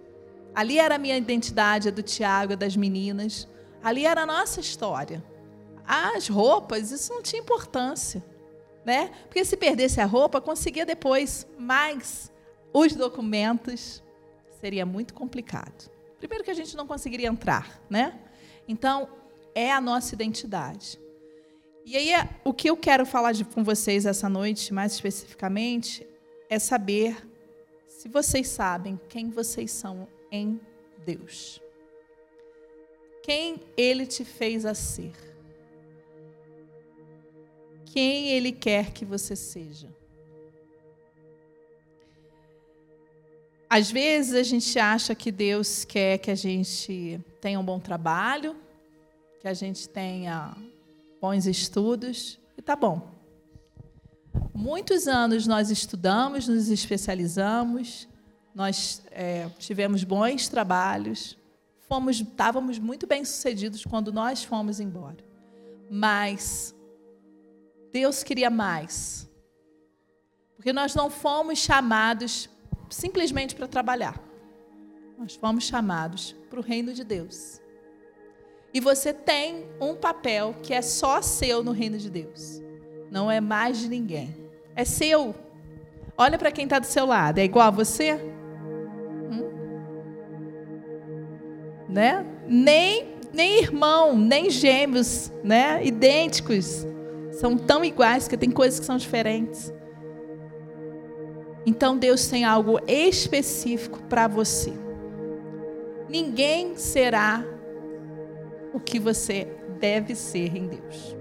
Ali 0.54 0.78
era 0.78 0.96
a 0.96 0.98
minha 0.98 1.16
identidade, 1.16 1.88
a 1.88 1.90
do 1.90 2.02
Tiago, 2.02 2.52
a 2.52 2.56
das 2.56 2.76
meninas. 2.76 3.48
Ali 3.82 4.04
era 4.04 4.22
a 4.22 4.26
nossa 4.26 4.60
história. 4.60 5.24
As 5.86 6.28
roupas, 6.28 6.90
isso 6.90 7.12
não 7.12 7.22
tinha 7.22 7.40
importância. 7.40 8.22
Né? 8.84 9.10
Porque 9.24 9.44
se 9.44 9.56
perdesse 9.56 10.00
a 10.00 10.04
roupa, 10.04 10.40
conseguia 10.40 10.84
depois. 10.84 11.46
Mas 11.58 12.30
os 12.72 12.94
documentos 12.94 14.02
seria 14.60 14.84
muito 14.84 15.14
complicado. 15.14 15.90
Primeiro 16.18 16.44
que 16.44 16.50
a 16.50 16.54
gente 16.54 16.76
não 16.76 16.86
conseguiria 16.86 17.28
entrar, 17.28 17.80
né? 17.90 18.20
Então, 18.68 19.08
é 19.54 19.72
a 19.72 19.80
nossa 19.80 20.14
identidade. 20.14 21.00
E 21.84 21.96
aí, 21.96 22.10
o 22.44 22.54
que 22.54 22.70
eu 22.70 22.76
quero 22.76 23.04
falar 23.04 23.32
de, 23.32 23.44
com 23.44 23.64
vocês 23.64 24.06
essa 24.06 24.28
noite, 24.28 24.72
mais 24.72 24.92
especificamente, 24.92 26.06
é 26.48 26.58
saber 26.58 27.16
se 27.88 28.08
vocês 28.08 28.48
sabem 28.48 29.00
quem 29.08 29.30
vocês 29.30 29.70
são 29.72 30.06
em 30.30 30.60
Deus. 31.04 31.60
Quem 33.22 33.60
Ele 33.76 34.06
te 34.06 34.24
fez 34.24 34.64
a 34.64 34.74
ser. 34.74 35.12
Quem 37.86 38.30
Ele 38.30 38.52
quer 38.52 38.92
que 38.92 39.04
você 39.04 39.34
seja. 39.34 39.88
Às 43.68 43.90
vezes 43.90 44.34
a 44.34 44.42
gente 44.42 44.78
acha 44.78 45.14
que 45.14 45.32
Deus 45.32 45.84
quer 45.84 46.18
que 46.18 46.30
a 46.30 46.34
gente 46.34 47.18
tenha 47.40 47.58
um 47.58 47.64
bom 47.64 47.80
trabalho, 47.80 48.54
que 49.40 49.48
a 49.48 49.54
gente 49.54 49.88
tenha 49.88 50.54
bons 51.22 51.46
estudos, 51.46 52.40
e 52.58 52.60
tá 52.60 52.74
bom. 52.74 53.12
Muitos 54.52 55.06
anos 55.06 55.46
nós 55.46 55.70
estudamos, 55.70 56.48
nos 56.48 56.68
especializamos, 56.68 58.08
nós 58.52 59.04
é, 59.12 59.48
tivemos 59.56 60.02
bons 60.02 60.48
trabalhos, 60.48 61.38
fomos, 61.88 62.20
estávamos 62.20 62.76
muito 62.80 63.06
bem 63.06 63.24
sucedidos 63.24 63.84
quando 63.84 64.12
nós 64.12 64.42
fomos 64.42 64.80
embora. 64.80 65.24
Mas 65.88 66.74
Deus 67.92 68.24
queria 68.24 68.50
mais. 68.50 69.30
Porque 70.56 70.72
nós 70.72 70.92
não 70.92 71.08
fomos 71.08 71.60
chamados 71.60 72.50
simplesmente 72.90 73.54
para 73.54 73.68
trabalhar. 73.68 74.20
Nós 75.16 75.36
fomos 75.36 75.62
chamados 75.64 76.34
para 76.50 76.58
o 76.58 76.62
reino 76.62 76.92
de 76.92 77.04
Deus. 77.04 77.60
E 78.74 78.80
você 78.80 79.12
tem 79.12 79.66
um 79.80 79.94
papel 79.94 80.54
que 80.62 80.72
é 80.72 80.80
só 80.80 81.20
seu 81.20 81.62
no 81.62 81.72
reino 81.72 81.98
de 81.98 82.08
Deus. 82.08 82.62
Não 83.10 83.30
é 83.30 83.40
mais 83.40 83.78
de 83.78 83.88
ninguém. 83.88 84.34
É 84.74 84.84
seu. 84.84 85.34
Olha 86.16 86.38
para 86.38 86.50
quem 86.50 86.64
está 86.64 86.78
do 86.78 86.86
seu 86.86 87.04
lado. 87.04 87.38
É 87.38 87.44
igual 87.44 87.66
a 87.66 87.70
você? 87.70 88.14
Hum? 89.30 89.50
Né? 91.90 92.24
Nem, 92.48 93.08
nem 93.32 93.58
irmão, 93.58 94.16
nem 94.16 94.48
gêmeos, 94.48 95.30
né? 95.44 95.84
Idênticos. 95.84 96.86
São 97.32 97.58
tão 97.58 97.84
iguais 97.84 98.26
que 98.26 98.36
tem 98.38 98.50
coisas 98.50 98.80
que 98.80 98.86
são 98.86 98.96
diferentes. 98.96 99.70
Então 101.66 101.96
Deus 101.96 102.26
tem 102.26 102.44
algo 102.44 102.80
específico 102.86 104.02
para 104.04 104.26
você. 104.26 104.72
Ninguém 106.08 106.76
será 106.76 107.44
o 108.72 108.80
que 108.80 108.98
você 108.98 109.48
deve 109.80 110.14
ser 110.14 110.56
em 110.56 110.66
Deus. 110.66 111.16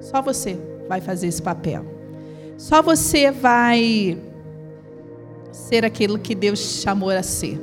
Só 0.00 0.22
você 0.22 0.58
vai 0.88 1.00
fazer 1.00 1.26
esse 1.26 1.42
papel. 1.42 1.84
Só 2.56 2.82
você 2.82 3.30
vai 3.30 4.18
ser 5.52 5.84
aquilo 5.84 6.18
que 6.18 6.34
Deus 6.34 6.60
te 6.60 6.82
chamou 6.82 7.10
a 7.10 7.22
ser. 7.22 7.60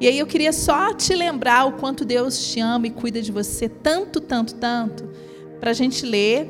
E 0.00 0.06
aí 0.06 0.18
eu 0.18 0.26
queria 0.26 0.52
só 0.52 0.94
te 0.94 1.14
lembrar 1.14 1.66
o 1.66 1.72
quanto 1.72 2.04
Deus 2.04 2.52
te 2.52 2.60
ama 2.60 2.86
e 2.86 2.90
cuida 2.90 3.20
de 3.20 3.30
você 3.30 3.68
tanto, 3.68 4.20
tanto, 4.20 4.54
tanto, 4.54 5.10
para 5.58 5.70
a 5.70 5.74
gente 5.74 6.06
ler 6.06 6.48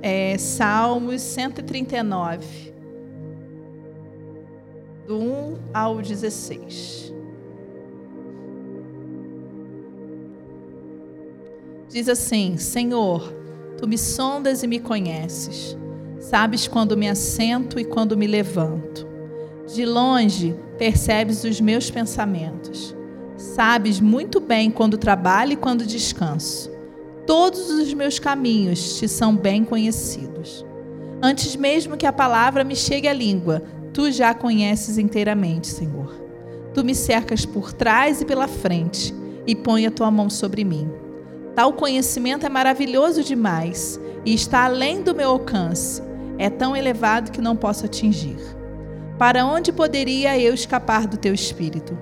é, 0.00 0.38
Salmos 0.38 1.20
139 1.20 2.72
do 5.06 5.18
1 5.18 5.58
ao 5.74 6.00
16. 6.00 7.12
Diz 11.92 12.08
assim: 12.08 12.56
Senhor, 12.56 13.32
tu 13.76 13.86
me 13.86 13.98
sondas 13.98 14.62
e 14.62 14.66
me 14.66 14.80
conheces. 14.80 15.76
Sabes 16.18 16.66
quando 16.66 16.96
me 16.96 17.08
assento 17.08 17.78
e 17.78 17.84
quando 17.84 18.16
me 18.16 18.26
levanto. 18.26 19.06
De 19.72 19.84
longe 19.84 20.54
percebes 20.78 21.44
os 21.44 21.60
meus 21.60 21.90
pensamentos. 21.90 22.96
Sabes 23.36 24.00
muito 24.00 24.40
bem 24.40 24.70
quando 24.70 24.96
trabalho 24.96 25.52
e 25.52 25.56
quando 25.56 25.84
descanso. 25.84 26.70
Todos 27.26 27.70
os 27.70 27.92
meus 27.92 28.18
caminhos 28.18 28.98
te 28.98 29.06
são 29.06 29.36
bem 29.36 29.64
conhecidos. 29.64 30.64
Antes 31.22 31.54
mesmo 31.54 31.96
que 31.96 32.06
a 32.06 32.12
palavra 32.12 32.64
me 32.64 32.74
chegue 32.74 33.06
à 33.06 33.12
língua, 33.12 33.62
Tu 33.92 34.10
já 34.10 34.32
conheces 34.32 34.96
inteiramente, 34.96 35.66
Senhor. 35.66 36.14
Tu 36.72 36.82
me 36.82 36.94
cercas 36.94 37.44
por 37.44 37.72
trás 37.74 38.22
e 38.22 38.24
pela 38.24 38.48
frente 38.48 39.14
e 39.46 39.54
põe 39.54 39.86
a 39.86 39.90
tua 39.90 40.10
mão 40.10 40.30
sobre 40.30 40.64
mim. 40.64 40.90
Tal 41.54 41.72
conhecimento 41.74 42.46
é 42.46 42.48
maravilhoso 42.48 43.22
demais 43.22 44.00
e 44.24 44.34
está 44.34 44.64
além 44.64 45.02
do 45.02 45.14
meu 45.14 45.30
alcance. 45.30 46.02
É 46.38 46.48
tão 46.48 46.74
elevado 46.74 47.30
que 47.30 47.40
não 47.40 47.54
posso 47.54 47.84
atingir. 47.84 48.38
Para 49.18 49.44
onde 49.44 49.70
poderia 49.70 50.38
eu 50.38 50.54
escapar 50.54 51.06
do 51.06 51.16
teu 51.16 51.34
espírito? 51.34 51.96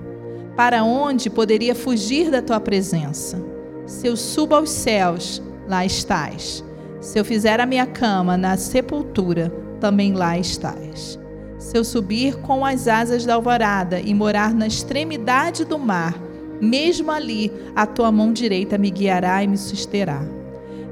Para 0.55 0.83
onde 0.83 1.29
poderia 1.29 1.75
fugir 1.75 2.31
da 2.31 2.41
tua 2.41 2.59
presença? 2.59 3.41
Se 3.85 4.07
eu 4.07 4.15
subo 4.15 4.55
aos 4.55 4.69
céus, 4.69 5.41
lá 5.67 5.85
estás. 5.85 6.63
Se 7.01 7.19
eu 7.19 7.25
fizer 7.25 7.59
a 7.59 7.65
minha 7.65 7.85
cama 7.85 8.37
na 8.37 8.55
sepultura, 8.55 9.51
também 9.79 10.13
lá 10.13 10.37
estás. 10.37 11.19
Se 11.59 11.77
eu 11.77 11.83
subir 11.83 12.37
com 12.37 12.65
as 12.65 12.87
asas 12.87 13.25
da 13.25 13.35
alvorada 13.35 13.99
e 13.99 14.13
morar 14.13 14.53
na 14.53 14.65
extremidade 14.65 15.65
do 15.65 15.77
mar, 15.77 16.15
mesmo 16.61 17.11
ali 17.11 17.51
a 17.75 17.85
tua 17.85 18.11
mão 18.11 18.31
direita 18.31 18.77
me 18.77 18.89
guiará 18.89 19.43
e 19.43 19.47
me 19.47 19.57
susterá. 19.57 20.21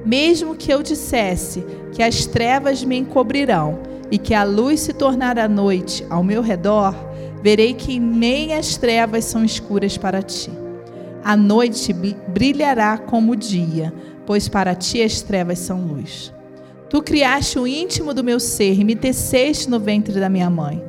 Mesmo 0.05 0.55
que 0.55 0.73
eu 0.73 0.81
dissesse 0.81 1.63
que 1.93 2.01
as 2.01 2.25
trevas 2.25 2.83
me 2.83 2.97
encobrirão 2.97 3.79
e 4.09 4.17
que 4.17 4.33
a 4.33 4.43
luz 4.43 4.79
se 4.79 4.93
tornará 4.93 5.47
noite 5.47 6.05
ao 6.09 6.23
meu 6.23 6.41
redor, 6.41 6.95
verei 7.43 7.73
que 7.73 7.99
nem 7.99 8.53
as 8.53 8.75
trevas 8.77 9.25
são 9.25 9.45
escuras 9.45 9.97
para 9.97 10.21
ti. 10.21 10.51
A 11.23 11.35
noite 11.35 11.93
brilhará 11.93 12.97
como 12.97 13.33
o 13.33 13.35
dia, 13.35 13.93
pois 14.25 14.47
para 14.47 14.73
ti 14.73 15.01
as 15.03 15.21
trevas 15.21 15.59
são 15.59 15.85
luz. 15.85 16.33
Tu 16.89 17.03
criaste 17.03 17.59
o 17.59 17.67
íntimo 17.67 18.13
do 18.13 18.23
meu 18.23 18.39
ser 18.39 18.79
e 18.79 18.83
me 18.83 18.95
teceste 18.95 19.69
no 19.69 19.79
ventre 19.79 20.19
da 20.19 20.29
minha 20.29 20.49
mãe. 20.49 20.83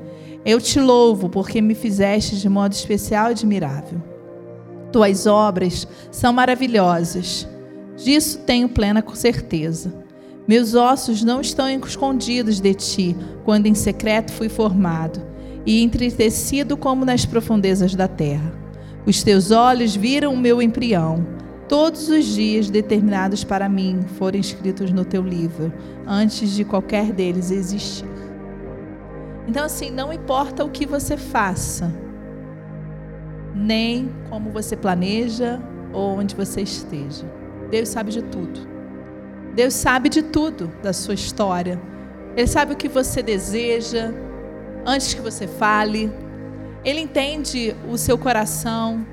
Eu 0.45 0.59
te 0.59 0.81
louvo 0.81 1.29
porque 1.29 1.61
me 1.61 1.75
fizeste 1.75 2.37
de 2.37 2.49
modo 2.49 2.73
especial 2.73 3.29
e 3.29 3.33
admirável. 3.33 4.10
Tuas 4.93 5.27
obras 5.27 5.87
são 6.11 6.33
maravilhosas. 6.33 7.47
Disso 7.97 8.39
tenho 8.41 8.69
plena 8.69 9.05
certeza. 9.15 9.93
Meus 10.47 10.75
ossos 10.75 11.23
não 11.23 11.41
estão 11.41 11.69
escondidos 11.69 12.61
de 12.61 12.75
ti, 12.75 13.17
quando 13.45 13.67
em 13.67 13.75
secreto 13.75 14.33
fui 14.33 14.49
formado 14.49 15.21
e 15.65 15.83
entretecido 15.83 16.77
como 16.77 17.05
nas 17.05 17.25
profundezas 17.25 17.95
da 17.95 18.09
terra. 18.09 18.53
Os 19.07 19.23
teus 19.23 19.51
olhos 19.51 19.95
viram 19.95 20.35
o 20.35 20.39
meu 20.39 20.61
embrião 20.61 21.41
Todos 21.71 22.09
os 22.09 22.25
dias 22.25 22.69
determinados 22.69 23.45
para 23.45 23.69
mim 23.69 24.01
foram 24.19 24.41
escritos 24.41 24.91
no 24.91 25.05
teu 25.05 25.23
livro, 25.23 25.73
antes 26.05 26.51
de 26.51 26.65
qualquer 26.65 27.13
deles 27.13 27.53
existir. 27.53 28.09
Então, 29.47 29.67
assim, 29.67 29.89
não 29.89 30.13
importa 30.13 30.65
o 30.65 30.69
que 30.69 30.85
você 30.85 31.17
faça, 31.17 31.95
nem 33.55 34.11
como 34.29 34.51
você 34.51 34.77
planeja 34.77 35.61
ou 35.93 36.19
onde 36.19 36.35
você 36.35 36.61
esteja. 36.63 37.27
Deus 37.71 37.89
sabe 37.89 38.11
de 38.11 38.23
tudo. 38.23 38.69
Deus 39.55 39.75
sabe 39.75 40.09
de 40.09 40.23
tudo 40.23 40.71
da 40.83 40.93
sua 40.93 41.15
história. 41.15 41.81
Ele 42.37 42.47
sabe 42.47 42.75
o 42.75 42.77
que 42.77 42.89
você 42.89 43.23
deseja 43.23 44.13
antes 44.87 45.13
que 45.15 45.21
você 45.21 45.47
fale. 45.47 46.13
Ele 46.85 47.01
entende 47.01 47.75
o 47.89 47.99
seu 47.99 48.17
coração. 48.17 49.05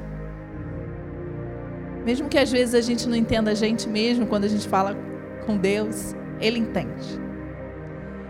Mesmo 2.05 2.29
que 2.29 2.37
às 2.37 2.51
vezes 2.51 2.75
a 2.75 2.81
gente 2.81 3.07
não 3.07 3.15
entenda 3.15 3.51
a 3.51 3.55
gente 3.55 3.89
mesmo 3.89 4.27
quando 4.27 4.45
a 4.45 4.47
gente 4.47 4.67
fala 4.67 4.95
com 5.45 5.57
Deus, 5.57 6.15
Ele 6.39 6.59
entende. 6.59 7.19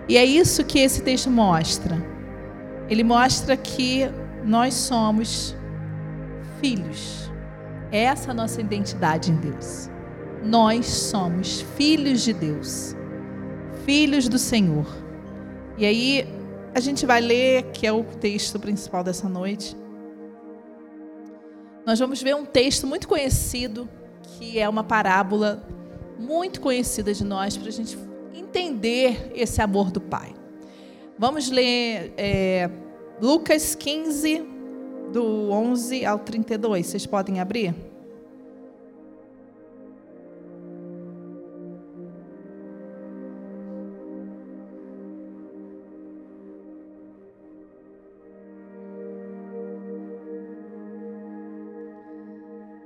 E 0.07 0.17
é 0.17 0.23
isso 0.23 0.63
que 0.63 0.79
esse 0.79 1.01
texto 1.01 1.29
mostra. 1.29 1.97
Ele 2.89 3.03
mostra 3.03 3.57
que 3.57 4.09
nós 4.43 4.73
somos 4.73 5.56
filhos. 6.59 7.31
É 7.91 8.03
essa 8.03 8.31
a 8.31 8.33
nossa 8.33 8.59
identidade 8.61 9.31
em 9.31 9.35
Deus. 9.35 9.89
Nós 10.43 10.85
somos 10.85 11.61
filhos 11.75 12.21
de 12.21 12.33
Deus, 12.33 12.95
filhos 13.85 14.27
do 14.27 14.37
Senhor. 14.37 14.85
E 15.77 15.85
aí 15.85 16.27
a 16.73 16.79
gente 16.79 17.05
vai 17.05 17.21
ler, 17.21 17.63
que 17.71 17.87
é 17.87 17.91
o 17.91 18.03
texto 18.03 18.59
principal 18.59 19.03
dessa 19.03 19.27
noite 19.27 19.75
nós 21.87 21.99
vamos 21.99 22.21
ver 22.21 22.35
um 22.35 22.43
texto 22.43 22.85
muito 22.85 23.07
conhecido, 23.07 23.87
que 24.21 24.59
é 24.59 24.67
uma 24.67 24.83
parábola 24.83 25.65
muito 26.19 26.59
conhecida 26.59 27.13
de 27.13 27.23
nós, 27.23 27.55
para 27.55 27.69
a 27.69 27.71
gente 27.71 27.97
entender 28.35 29.31
esse 29.33 29.61
amor 29.61 29.89
do 29.89 30.01
Pai. 30.01 30.35
Vamos 31.17 31.49
ler 31.49 32.13
é, 32.17 32.69
Lucas 33.21 33.73
15, 33.73 34.45
do 35.11 35.49
11 35.51 36.05
ao 36.05 36.19
32. 36.19 36.85
Vocês 36.85 37.05
podem 37.05 37.39
abrir? 37.39 37.73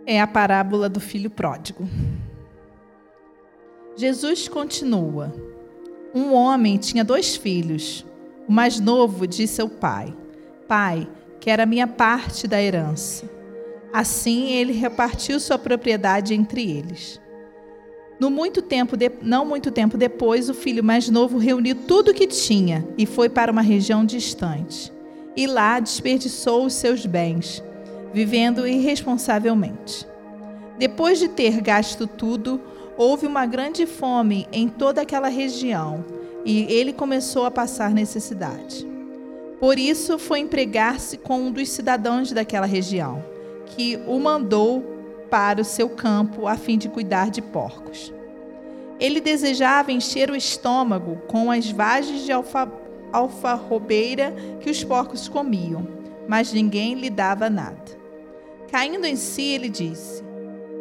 É 0.05 0.19
a 0.19 0.27
parábola 0.27 0.89
do 0.89 0.99
filho 0.99 1.29
pródigo. 1.29 1.87
Jesus 3.95 4.47
continua. 4.47 5.33
Um 6.13 6.33
homem 6.33 6.77
tinha 6.77 7.03
dois 7.03 7.35
filhos. 7.35 8.05
O 8.47 8.51
mais 8.51 8.79
novo 8.79 9.25
disse 9.25 9.61
ao 9.61 9.69
pai: 9.69 10.13
Pai, 10.67 11.07
quero 11.41 11.63
a 11.63 11.65
minha 11.65 11.87
parte 11.87 12.47
da 12.47 12.61
herança. 12.61 13.27
Assim 13.91 14.51
ele 14.51 14.71
repartiu 14.71 15.39
sua 15.39 15.57
propriedade 15.57 16.33
entre 16.33 16.69
eles. 16.71 17.19
No 18.19 18.29
muito 18.29 18.61
tempo 18.61 18.95
de, 18.95 19.11
não 19.23 19.43
muito 19.43 19.71
tempo 19.71 19.97
depois, 19.97 20.47
o 20.47 20.53
filho 20.53 20.83
mais 20.83 21.09
novo 21.09 21.39
reuniu 21.39 21.75
tudo 21.75 22.11
o 22.11 22.13
que 22.13 22.27
tinha 22.27 22.87
e 22.95 23.07
foi 23.07 23.27
para 23.27 23.51
uma 23.51 23.63
região 23.63 24.05
distante. 24.05 24.93
E 25.35 25.47
lá 25.47 25.79
desperdiçou 25.79 26.63
os 26.65 26.73
seus 26.73 27.05
bens, 27.07 27.63
vivendo 28.13 28.67
irresponsavelmente. 28.67 30.07
Depois 30.77 31.17
de 31.17 31.27
ter 31.27 31.59
gasto 31.59 32.05
tudo, 32.05 32.61
houve 32.95 33.25
uma 33.25 33.47
grande 33.47 33.87
fome 33.87 34.47
em 34.51 34.69
toda 34.69 35.01
aquela 35.01 35.27
região 35.27 36.05
e 36.45 36.71
ele 36.71 36.93
começou 36.93 37.45
a 37.45 37.51
passar 37.51 37.91
necessidade. 37.91 38.90
Por 39.61 39.77
isso 39.77 40.17
foi 40.17 40.39
empregar-se 40.39 41.19
com 41.19 41.39
um 41.39 41.51
dos 41.51 41.69
cidadãos 41.69 42.31
daquela 42.31 42.65
região, 42.65 43.23
que 43.67 43.95
o 44.07 44.19
mandou 44.19 44.81
para 45.29 45.61
o 45.61 45.63
seu 45.63 45.87
campo 45.87 46.47
a 46.47 46.57
fim 46.57 46.79
de 46.79 46.89
cuidar 46.89 47.29
de 47.29 47.43
porcos. 47.43 48.11
Ele 48.99 49.21
desejava 49.21 49.91
encher 49.91 50.31
o 50.31 50.35
estômago 50.35 51.17
com 51.27 51.51
as 51.51 51.69
vagens 51.69 52.25
de 52.25 52.31
alfa, 52.31 52.71
alfarrobeira 53.13 54.33
que 54.61 54.69
os 54.71 54.83
porcos 54.83 55.27
comiam, 55.27 55.87
mas 56.27 56.51
ninguém 56.51 56.95
lhe 56.95 57.11
dava 57.11 57.47
nada. 57.47 58.01
Caindo 58.71 59.05
em 59.05 59.15
si, 59.15 59.43
ele 59.43 59.69
disse: 59.69 60.23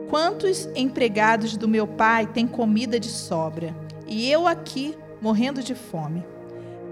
Quantos 0.09 0.67
empregados 0.75 1.55
do 1.55 1.69
meu 1.69 1.87
pai 1.87 2.27
têm 2.27 2.47
comida 2.47 2.99
de 2.99 3.11
sobra, 3.11 3.77
e 4.07 4.33
eu 4.33 4.49
aqui 4.49 4.97
morrendo 5.21 5.63
de 5.63 5.75
fome? 5.75 6.25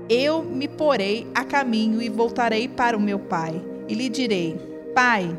Eu 0.09 0.43
me 0.43 0.67
porei 0.67 1.27
a 1.35 1.45
caminho 1.45 2.01
e 2.01 2.09
voltarei 2.09 2.69
para 2.69 2.97
o 2.97 3.01
meu 3.01 3.19
pai, 3.19 3.61
e 3.87 3.95
lhe 3.95 4.09
direi: 4.09 4.57
Pai, 4.95 5.37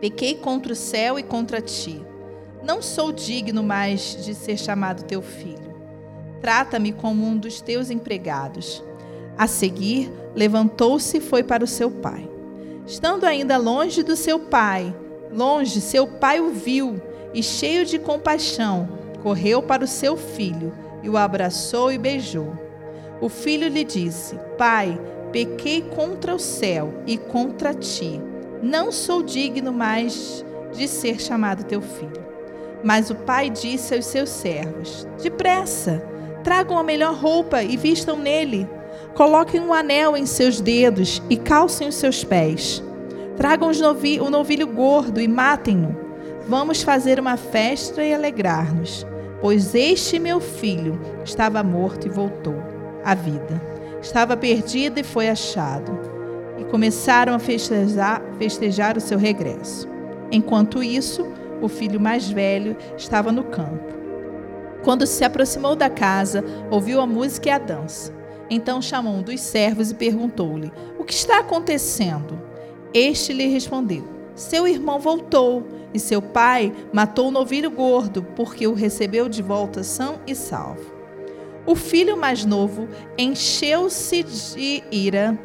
pequei 0.00 0.34
contra 0.34 0.72
o 0.72 0.76
céu 0.76 1.18
e 1.18 1.22
contra 1.22 1.60
ti. 1.60 2.00
Não 2.62 2.82
sou 2.82 3.12
digno 3.12 3.62
mais 3.62 4.24
de 4.24 4.34
ser 4.34 4.56
chamado 4.56 5.04
teu 5.04 5.22
filho. 5.22 5.74
Trata-me 6.40 6.92
como 6.92 7.24
um 7.24 7.36
dos 7.36 7.60
teus 7.60 7.90
empregados. 7.90 8.82
A 9.38 9.46
seguir, 9.46 10.10
levantou-se 10.34 11.18
e 11.18 11.20
foi 11.20 11.42
para 11.42 11.62
o 11.62 11.68
seu 11.68 11.90
pai. 11.90 12.28
Estando 12.86 13.24
ainda 13.24 13.56
longe 13.56 14.02
do 14.02 14.16
seu 14.16 14.38
pai, 14.40 14.94
Longe, 15.32 15.80
seu 15.80 16.06
pai 16.06 16.40
o 16.40 16.50
viu 16.50 17.00
e, 17.34 17.42
cheio 17.42 17.84
de 17.84 17.98
compaixão, 17.98 18.88
correu 19.22 19.62
para 19.62 19.84
o 19.84 19.88
seu 19.88 20.16
filho 20.16 20.72
e 21.02 21.10
o 21.10 21.16
abraçou 21.16 21.92
e 21.92 21.98
beijou. 21.98 22.65
O 23.20 23.28
filho 23.28 23.68
lhe 23.68 23.82
disse: 23.82 24.38
Pai, 24.58 24.98
pequei 25.32 25.80
contra 25.80 26.34
o 26.34 26.38
céu 26.38 26.92
e 27.06 27.16
contra 27.16 27.72
ti. 27.72 28.20
Não 28.62 28.92
sou 28.92 29.22
digno 29.22 29.72
mais 29.72 30.44
de 30.72 30.86
ser 30.86 31.20
chamado 31.20 31.64
teu 31.64 31.80
filho. 31.80 32.26
Mas 32.84 33.10
o 33.10 33.14
pai 33.14 33.48
disse 33.48 33.94
aos 33.94 34.04
seus 34.04 34.28
servos: 34.28 35.06
Depressa, 35.22 36.02
tragam 36.44 36.78
a 36.78 36.82
melhor 36.82 37.14
roupa 37.14 37.62
e 37.62 37.76
vistam 37.76 38.18
nele. 38.18 38.68
Coloquem 39.14 39.60
um 39.60 39.72
anel 39.72 40.14
em 40.14 40.26
seus 40.26 40.60
dedos 40.60 41.22
e 41.30 41.36
calcem 41.36 41.88
os 41.88 41.94
seus 41.94 42.22
pés. 42.22 42.82
Tragam 43.36 43.70
o 44.20 44.30
novilho 44.30 44.66
gordo 44.66 45.20
e 45.20 45.28
matem-no. 45.28 45.96
Vamos 46.46 46.82
fazer 46.82 47.18
uma 47.18 47.36
festa 47.36 48.04
e 48.04 48.12
alegrar-nos, 48.12 49.06
pois 49.40 49.74
este 49.74 50.18
meu 50.18 50.38
filho 50.38 51.00
estava 51.24 51.62
morto 51.62 52.06
e 52.06 52.10
voltou 52.10 52.75
à 53.06 53.14
vida. 53.14 53.62
Estava 54.02 54.36
perdido 54.36 54.98
e 54.98 55.04
foi 55.04 55.28
achado. 55.28 55.96
E 56.58 56.64
começaram 56.64 57.32
a 57.32 57.38
festejar, 57.38 58.20
festejar 58.36 58.98
o 58.98 59.00
seu 59.00 59.16
regresso. 59.16 59.88
Enquanto 60.32 60.82
isso, 60.82 61.24
o 61.62 61.68
filho 61.68 62.00
mais 62.00 62.28
velho 62.28 62.76
estava 62.98 63.30
no 63.30 63.44
campo. 63.44 63.94
Quando 64.82 65.06
se 65.06 65.24
aproximou 65.24 65.76
da 65.76 65.88
casa, 65.88 66.44
ouviu 66.68 67.00
a 67.00 67.06
música 67.06 67.48
e 67.48 67.52
a 67.52 67.58
dança. 67.58 68.12
Então 68.50 68.82
chamou 68.82 69.14
um 69.14 69.22
dos 69.22 69.40
servos 69.40 69.92
e 69.92 69.94
perguntou-lhe: 69.94 70.72
O 70.98 71.04
que 71.04 71.14
está 71.14 71.38
acontecendo? 71.38 72.40
Este 72.92 73.32
lhe 73.32 73.46
respondeu: 73.46 74.04
Seu 74.34 74.66
irmão 74.66 74.98
voltou, 74.98 75.64
e 75.94 76.00
seu 76.00 76.20
pai 76.20 76.72
matou 76.92 77.28
o 77.28 77.32
novilho 77.32 77.70
gordo, 77.70 78.22
porque 78.34 78.66
o 78.66 78.74
recebeu 78.74 79.28
de 79.28 79.42
volta 79.42 79.82
são 79.82 80.20
e 80.26 80.34
salvo. 80.34 80.95
O 81.66 81.74
filho 81.74 82.16
mais 82.16 82.44
novo 82.44 82.88
encheu-se 83.18 84.22
de 84.22 84.84
ira 84.90 85.36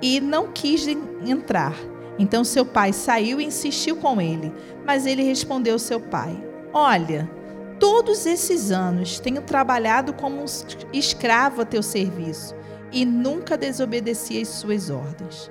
e 0.00 0.20
não 0.20 0.50
quis 0.50 0.86
entrar. 0.88 1.74
Então 2.18 2.42
seu 2.44 2.64
pai 2.64 2.94
saiu 2.94 3.38
e 3.40 3.44
insistiu 3.44 3.96
com 3.96 4.20
ele, 4.20 4.52
mas 4.86 5.04
ele 5.04 5.22
respondeu 5.22 5.74
ao 5.74 5.78
seu 5.78 6.00
pai: 6.00 6.42
Olha, 6.72 7.30
todos 7.78 8.24
esses 8.24 8.70
anos 8.70 9.20
tenho 9.20 9.42
trabalhado 9.42 10.14
como 10.14 10.40
um 10.40 10.46
escravo 10.92 11.60
a 11.60 11.66
teu 11.66 11.82
serviço 11.82 12.54
e 12.90 13.04
nunca 13.04 13.56
desobedeci 13.56 14.40
às 14.40 14.48
suas 14.48 14.88
ordens. 14.88 15.50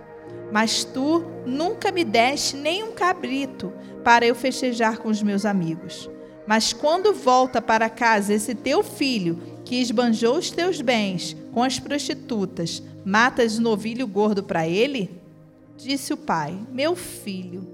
Mas 0.52 0.84
tu 0.84 1.24
nunca 1.46 1.92
me 1.92 2.04
deste 2.04 2.56
nem 2.56 2.84
um 2.84 2.94
cabrito 2.94 3.72
para 4.04 4.26
eu 4.26 4.34
festejar 4.34 4.98
com 4.98 5.10
os 5.10 5.22
meus 5.22 5.46
amigos. 5.46 6.10
Mas 6.48 6.74
quando 6.74 7.14
volta 7.14 7.62
para 7.62 7.90
casa 7.90 8.34
esse 8.34 8.54
teu 8.54 8.84
filho, 8.84 9.55
que 9.66 9.76
esbanjou 9.76 10.38
os 10.38 10.52
teus 10.52 10.80
bens 10.80 11.36
com 11.52 11.64
as 11.64 11.80
prostitutas, 11.80 12.82
matas 13.04 13.58
o 13.58 13.62
novilho 13.62 14.08
gordo 14.08 14.44
para 14.44 14.68
ele? 14.68 15.10
Disse 15.76 16.14
o 16.14 16.18
pai: 16.18 16.58
Meu 16.72 16.96
filho, 16.96 17.68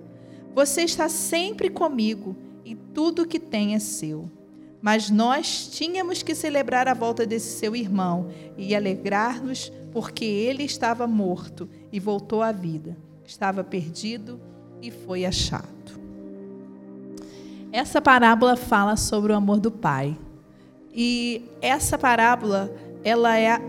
você 0.55 0.81
está 0.81 1.07
sempre 1.09 1.69
comigo 1.69 2.35
e 2.65 2.73
tudo 2.75 3.27
que 3.27 3.39
tem 3.39 3.75
é 3.75 3.79
seu. 3.79 4.29
Mas 4.81 5.11
nós 5.11 5.69
tínhamos 5.71 6.23
que 6.23 6.33
celebrar 6.33 6.87
a 6.87 6.93
volta 6.95 7.25
desse 7.25 7.59
seu 7.59 7.75
irmão 7.75 8.29
e 8.57 8.75
alegrar-nos 8.75 9.71
porque 9.91 10.25
ele 10.25 10.63
estava 10.63 11.05
morto 11.05 11.69
e 11.91 11.99
voltou 11.99 12.41
à 12.41 12.51
vida. 12.51 12.97
Estava 13.23 13.63
perdido 13.63 14.39
e 14.81 14.89
foi 14.89 15.23
achado. 15.23 15.69
Essa 17.71 18.01
parábola 18.01 18.57
fala 18.57 18.97
sobre 18.97 19.31
o 19.31 19.35
amor 19.35 19.59
do 19.59 19.71
Pai. 19.71 20.17
E 20.93 21.43
essa 21.61 21.97
parábola, 21.97 22.73
ela 23.03 23.37
é 23.37 23.51
a 23.51 23.61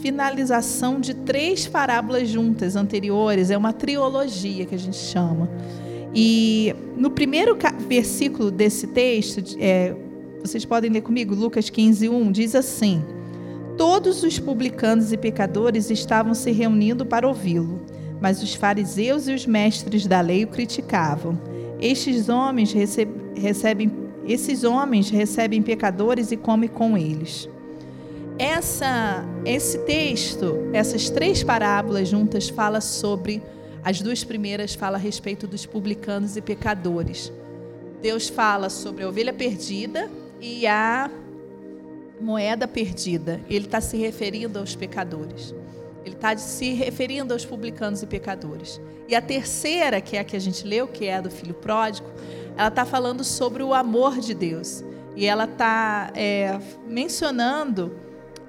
finalização 0.00 1.00
de 1.00 1.14
três 1.14 1.66
parábolas 1.66 2.28
juntas 2.28 2.76
anteriores, 2.76 3.50
é 3.50 3.58
uma 3.58 3.72
trilogia 3.72 4.64
que 4.64 4.74
a 4.74 4.78
gente 4.78 4.96
chama. 4.96 5.50
E 6.14 6.74
no 6.96 7.10
primeiro 7.10 7.56
versículo 7.86 8.50
desse 8.50 8.88
texto, 8.88 9.42
é, 9.58 9.94
vocês 10.42 10.64
podem 10.64 10.90
ler 10.90 11.02
comigo, 11.02 11.34
Lucas 11.34 11.68
15, 11.70 12.08
1, 12.08 12.32
diz 12.32 12.54
assim: 12.54 13.02
Todos 13.76 14.22
os 14.22 14.38
publicanos 14.38 15.12
e 15.12 15.16
pecadores 15.16 15.90
estavam 15.90 16.34
se 16.34 16.50
reunindo 16.50 17.06
para 17.06 17.28
ouvi-lo, 17.28 17.80
mas 18.20 18.42
os 18.42 18.54
fariseus 18.54 19.28
e 19.28 19.34
os 19.34 19.46
mestres 19.46 20.06
da 20.06 20.20
lei 20.20 20.44
o 20.44 20.48
criticavam. 20.48 21.38
Estes 21.80 22.28
homens 22.28 22.72
recebem, 22.72 23.90
esses 24.26 24.64
homens 24.64 25.10
recebem 25.10 25.62
pecadores 25.62 26.32
e 26.32 26.36
comem 26.36 26.68
com 26.68 26.96
eles. 26.96 27.48
Essa, 28.38 29.24
esse 29.44 29.78
texto, 29.80 30.70
essas 30.72 31.10
três 31.10 31.42
parábolas 31.42 32.08
juntas, 32.08 32.48
fala 32.48 32.80
sobre 32.80 33.42
as 33.82 34.02
duas 34.02 34.22
primeiras 34.22 34.74
fala 34.74 34.98
a 34.98 35.00
respeito 35.00 35.46
dos 35.46 35.64
publicanos 35.64 36.36
e 36.36 36.42
pecadores. 36.42 37.32
Deus 38.02 38.28
fala 38.28 38.68
sobre 38.68 39.04
a 39.04 39.08
ovelha 39.08 39.32
perdida 39.32 40.10
e 40.40 40.66
a 40.66 41.10
moeda 42.20 42.68
perdida. 42.68 43.40
Ele 43.48 43.64
está 43.64 43.80
se 43.80 43.96
referindo 43.96 44.58
aos 44.58 44.74
pecadores. 44.74 45.54
Ele 46.04 46.14
está 46.14 46.36
se 46.36 46.72
referindo 46.72 47.32
aos 47.32 47.44
publicanos 47.44 48.02
e 48.02 48.06
pecadores. 48.06 48.80
E 49.08 49.14
a 49.14 49.20
terceira, 49.22 50.00
que 50.00 50.16
é 50.16 50.20
a 50.20 50.24
que 50.24 50.36
a 50.36 50.40
gente 50.40 50.66
leu, 50.66 50.86
que 50.86 51.06
é 51.06 51.16
a 51.16 51.20
do 51.20 51.30
filho 51.30 51.54
pródigo, 51.54 52.08
ela 52.56 52.68
está 52.68 52.84
falando 52.84 53.24
sobre 53.24 53.62
o 53.62 53.72
amor 53.72 54.18
de 54.18 54.34
Deus. 54.34 54.84
E 55.16 55.26
ela 55.26 55.44
está 55.44 56.10
é, 56.14 56.58
mencionando 56.86 57.96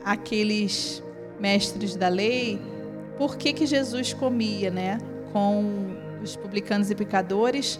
aqueles 0.03 1.03
mestres 1.39 1.95
da 1.95 2.07
lei, 2.07 2.61
por 3.17 3.35
que, 3.35 3.53
que 3.53 3.65
Jesus 3.65 4.13
comia, 4.13 4.69
né? 4.69 4.97
com 5.31 5.97
os 6.21 6.35
publicanos 6.35 6.91
e 6.91 6.95
pecadores 6.95 7.79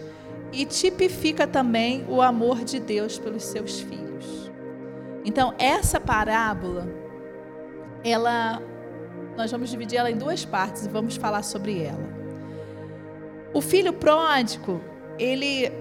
e 0.52 0.64
tipifica 0.64 1.46
também 1.46 2.04
o 2.08 2.20
amor 2.20 2.64
de 2.64 2.80
Deus 2.80 3.18
pelos 3.18 3.44
seus 3.44 3.80
filhos. 3.80 4.50
Então, 5.24 5.54
essa 5.58 6.00
parábola, 6.00 6.88
ela 8.04 8.60
nós 9.36 9.50
vamos 9.50 9.70
dividir 9.70 9.98
ela 9.98 10.10
em 10.10 10.16
duas 10.16 10.44
partes 10.44 10.84
e 10.84 10.88
vamos 10.90 11.16
falar 11.16 11.42
sobre 11.42 11.82
ela. 11.82 12.06
O 13.54 13.62
filho 13.62 13.92
pródigo, 13.94 14.78
ele 15.18 15.72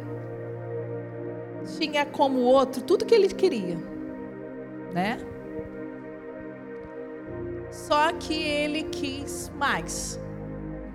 tinha 1.78 2.06
como 2.06 2.40
outro 2.40 2.82
tudo 2.82 3.06
que 3.06 3.14
ele 3.14 3.28
queria, 3.30 3.78
né? 4.94 5.20
Só 7.72 8.12
que 8.14 8.34
ele 8.34 8.84
quis 8.84 9.52
mais. 9.56 10.20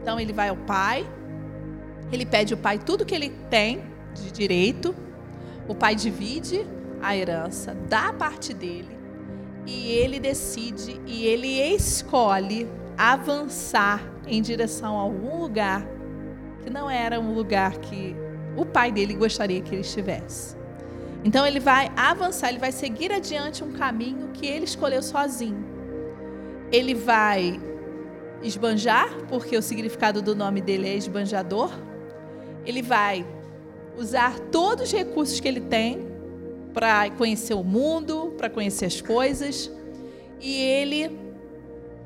Então 0.01 0.21
ele 0.21 0.33
vai 0.33 0.49
ao 0.49 0.57
pai, 0.57 1.07
ele 2.13 2.27
pede 2.27 2.55
ao 2.55 2.61
pai 2.61 2.79
tudo 2.79 3.05
que 3.05 3.15
ele 3.15 3.31
tem 3.51 3.85
de 4.15 4.31
direito. 4.31 4.95
O 5.67 5.75
pai 5.75 5.95
divide 5.95 6.67
a 7.03 7.17
herança, 7.17 7.75
dá 7.89 8.09
a 8.09 8.13
parte 8.13 8.55
dele 8.55 8.97
e 9.67 9.91
ele 9.91 10.21
decide 10.21 11.01
e 11.07 11.27
ele 11.27 11.49
escolhe 11.75 12.69
avançar 12.97 14.01
em 14.27 14.41
direção 14.41 14.97
a 14.97 15.03
algum 15.03 15.41
lugar 15.41 15.87
que 16.63 16.71
não 16.71 16.89
era 16.89 17.21
um 17.21 17.35
lugar 17.35 17.79
que 17.79 18.15
o 18.57 18.65
pai 18.65 18.91
dele 18.91 19.15
gostaria 19.15 19.61
que 19.61 19.75
ele 19.75 19.83
estivesse. 19.83 20.57
Então 21.25 21.47
ele 21.47 21.59
vai 21.61 21.91
avançar, 21.97 22.49
ele 22.49 22.59
vai 22.59 22.73
seguir 22.73 23.13
adiante 23.13 23.65
um 23.65 23.73
caminho 23.73 24.29
que 24.33 24.47
ele 24.47 24.65
escolheu 24.65 25.03
sozinho. 25.03 25.65
Ele 26.71 26.95
vai 26.95 27.61
esbanjar, 28.43 29.09
porque 29.29 29.57
o 29.57 29.63
significado 29.63 30.23
do 30.23 30.35
nome 30.35 30.61
dele 30.61 30.89
é 30.89 30.95
esbanjador. 30.95 31.71
Ele 32.65 32.83
vai 32.83 33.27
usar 33.97 34.39
todos 34.53 34.85
os 34.85 34.93
recursos 34.93 35.41
que 35.41 35.49
ele 35.49 35.61
tem 35.61 36.07
para 36.73 37.11
conhecer 37.11 37.55
o 37.55 37.65
mundo, 37.65 38.35
para 38.37 38.51
conhecer 38.51 38.85
as 38.85 39.01
coisas. 39.01 39.71
E 40.41 40.61
ele, 40.61 41.19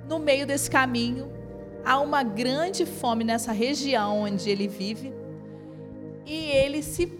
no 0.09 0.19
meio 0.19 0.47
desse 0.47 0.71
caminho, 0.71 1.31
há 1.85 2.01
uma 2.01 2.23
grande 2.23 2.87
fome 2.87 3.25
nessa 3.25 3.53
região 3.53 4.21
onde 4.21 4.49
ele 4.49 4.69
vive. 4.69 5.20
E 6.27 6.51
ele 6.51 6.83
se, 6.83 7.13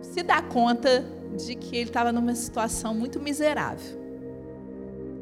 se 0.00 0.22
dá 0.22 0.42
conta 0.42 1.04
de 1.36 1.54
que 1.54 1.76
ele 1.76 1.90
estava 1.90 2.12
numa 2.12 2.34
situação 2.34 2.94
muito 2.94 3.20
miserável. 3.20 4.00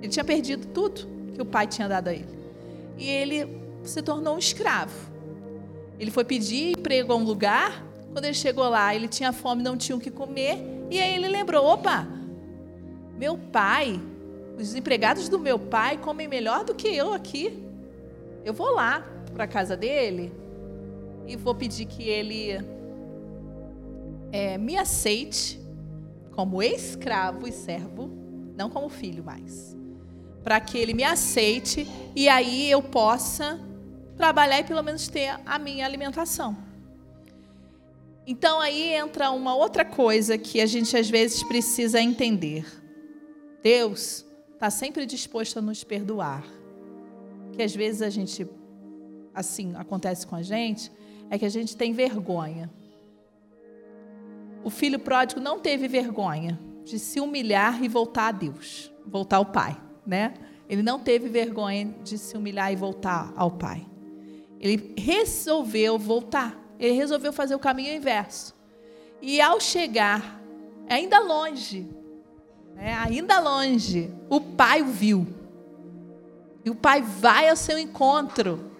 Ele 0.01 0.09
tinha 0.09 0.25
perdido 0.25 0.67
tudo 0.69 1.07
que 1.35 1.41
o 1.41 1.47
pai 1.47 1.67
tinha 1.67 1.89
dado 1.89 2.09
a 2.09 2.13
ele. 2.13 2.29
E 2.99 3.09
ele 3.09 3.49
se 3.83 4.03
tornou 4.03 4.35
um 4.35 4.39
escravo. 4.39 4.95
Ele 5.99 6.11
foi 6.11 6.25
pedir 6.25 6.73
emprego 6.73 7.13
a 7.13 7.17
um 7.17 7.25
lugar. 7.25 7.85
Quando 8.13 8.25
ele 8.27 8.35
chegou 8.35 8.69
lá, 8.69 8.95
ele 8.95 9.09
tinha 9.09 9.33
fome, 9.33 9.63
não 9.63 9.77
tinha 9.77 9.97
o 9.97 10.01
que 10.01 10.11
comer. 10.11 10.59
E 10.91 11.01
aí 11.01 11.15
ele 11.15 11.29
lembrou: 11.29 11.65
opa, 11.65 12.07
meu 13.19 13.39
pai, 13.39 14.01
os 14.59 14.75
empregados 14.75 15.29
do 15.29 15.39
meu 15.39 15.59
pai 15.59 15.99
comem 15.99 16.29
melhor 16.29 16.65
do 16.65 16.75
que 16.75 16.89
eu 16.89 17.13
aqui. 17.13 17.65
Eu 18.45 18.53
vou 18.53 18.73
lá 18.73 19.05
para 19.33 19.45
a 19.45 19.49
casa 19.49 19.77
dele 19.77 20.33
e 21.27 21.37
vou 21.37 21.55
pedir 21.55 21.87
que 21.87 22.09
ele 22.09 22.63
é, 24.35 24.59
me 24.59 24.77
aceite 24.77 25.61
como 26.33 26.61
escravo 26.61 27.47
e 27.47 27.53
servo, 27.53 28.11
não 28.57 28.69
como 28.69 28.89
filho 28.89 29.23
mais. 29.23 29.77
Para 30.43 30.61
que 30.61 30.77
ele 30.77 30.93
me 30.93 31.05
aceite 31.05 31.87
e 32.17 32.29
aí 32.29 32.69
eu 32.69 32.83
possa 32.83 33.61
trabalhar 34.17 34.59
e 34.59 34.65
pelo 34.65 34.83
menos 34.83 35.07
ter 35.07 35.39
a 35.47 35.57
minha 35.57 35.87
alimentação. 35.87 36.57
Então 38.27 38.61
aí 38.61 38.95
entra 38.95 39.31
uma 39.31 39.55
outra 39.55 39.85
coisa 39.85 40.37
que 40.37 40.61
a 40.61 40.67
gente 40.67 40.97
às 40.97 41.09
vezes 41.09 41.45
precisa 41.45 42.01
entender. 42.01 42.67
Deus 43.63 44.27
está 44.53 44.69
sempre 44.69 45.07
disposto 45.07 45.61
a 45.61 45.63
nos 45.63 45.85
perdoar. 45.85 46.45
Que 47.53 47.63
às 47.63 47.73
vezes 47.73 48.03
a 48.03 48.11
gente, 48.11 48.45
assim, 49.33 49.77
acontece 49.77 50.27
com 50.27 50.35
a 50.35 50.43
gente, 50.43 50.91
é 51.31 51.39
que 51.39 51.47
a 51.47 51.49
gente 51.49 51.77
tem 51.77 51.93
vergonha 51.93 52.69
o 54.65 54.71
filho 54.71 54.99
pródigo 54.99 55.41
não 55.41 55.61
teve 55.61 55.87
vergonha 55.87 56.59
de 56.85 56.99
se 56.99 57.21
humilhar 57.21 57.83
e 57.85 57.89
voltar 57.89 58.29
a 58.29 58.33
Deus, 58.33 58.91
voltar 59.07 59.37
ao 59.37 59.47
Pai, 59.47 59.77
né? 60.07 60.35
Ele 60.69 60.83
não 60.83 60.99
teve 60.99 61.29
vergonha 61.29 61.95
de 62.03 62.17
se 62.17 62.37
humilhar 62.37 62.73
e 62.73 62.77
voltar 62.77 63.33
ao 63.37 63.51
Pai. 63.51 63.87
Ele 64.59 64.95
resolveu 64.97 65.99
voltar. 65.99 66.59
Ele 66.79 66.95
resolveu 66.95 67.33
fazer 67.33 67.55
o 67.55 67.59
caminho 67.59 67.95
inverso. 67.95 68.55
E 69.21 69.41
ao 69.41 69.61
chegar, 69.61 70.41
ainda 70.89 71.19
longe, 71.19 71.87
né, 72.75 72.95
ainda 72.95 73.39
longe, 73.41 74.11
o 74.29 74.41
pai 74.41 74.83
o 74.83 74.87
viu. 74.87 75.27
E 76.65 76.71
o 76.71 76.75
pai 76.75 77.03
vai 77.03 77.49
ao 77.49 77.57
seu 77.57 77.79
encontro. 77.79 78.71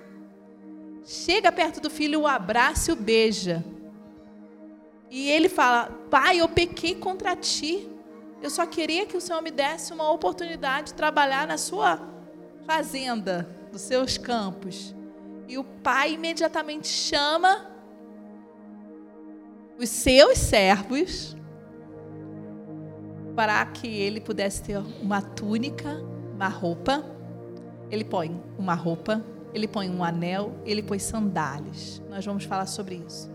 Chega 1.05 1.53
perto 1.53 1.81
do 1.81 1.91
filho, 1.91 2.23
o 2.23 2.27
abraça 2.27 2.91
e 2.91 2.95
o 2.95 2.97
beija. 2.97 3.63
E 5.15 5.31
ele 5.31 5.49
fala: 5.49 5.93
Pai, 6.11 6.41
eu 6.41 6.49
pequei 6.49 6.97
contra 6.97 7.37
ti. 7.37 7.89
Eu 8.43 8.51
só 8.51 8.67
queria 8.67 9.07
que 9.07 9.17
o 9.17 9.21
Senhor 9.21 9.41
me 9.41 9.53
desse 9.53 9.93
uma 9.93 10.11
oportunidade 10.11 10.89
de 10.89 10.95
trabalhar 10.95 11.47
na 11.47 11.57
sua 11.57 12.01
fazenda, 12.67 13.49
nos 13.73 13.83
seus 13.83 14.19
campos. 14.19 14.93
E 15.47 15.57
o 15.57 15.63
pai 15.63 16.15
imediatamente 16.15 16.89
chama 16.89 17.71
os 19.79 19.89
seus 19.89 20.37
servos 20.37 21.37
para 23.37 23.65
que 23.67 23.87
ele 23.87 24.21
pudesse 24.21 24.65
ter 24.65 24.79
uma 25.01 25.23
túnica, 25.23 26.03
uma 26.35 26.49
roupa. 26.49 27.05
Ele 27.89 28.05
põe 28.05 28.43
uma 28.59 28.75
roupa, 28.75 29.25
ele 29.55 29.69
põe 29.69 29.89
um 29.89 30.03
anel, 30.03 30.57
ele 30.65 30.83
põe 30.83 30.99
sandálias. 30.99 32.03
Nós 32.11 32.27
vamos 32.27 32.43
falar 32.43 32.67
sobre 32.67 32.97
isso. 33.07 33.34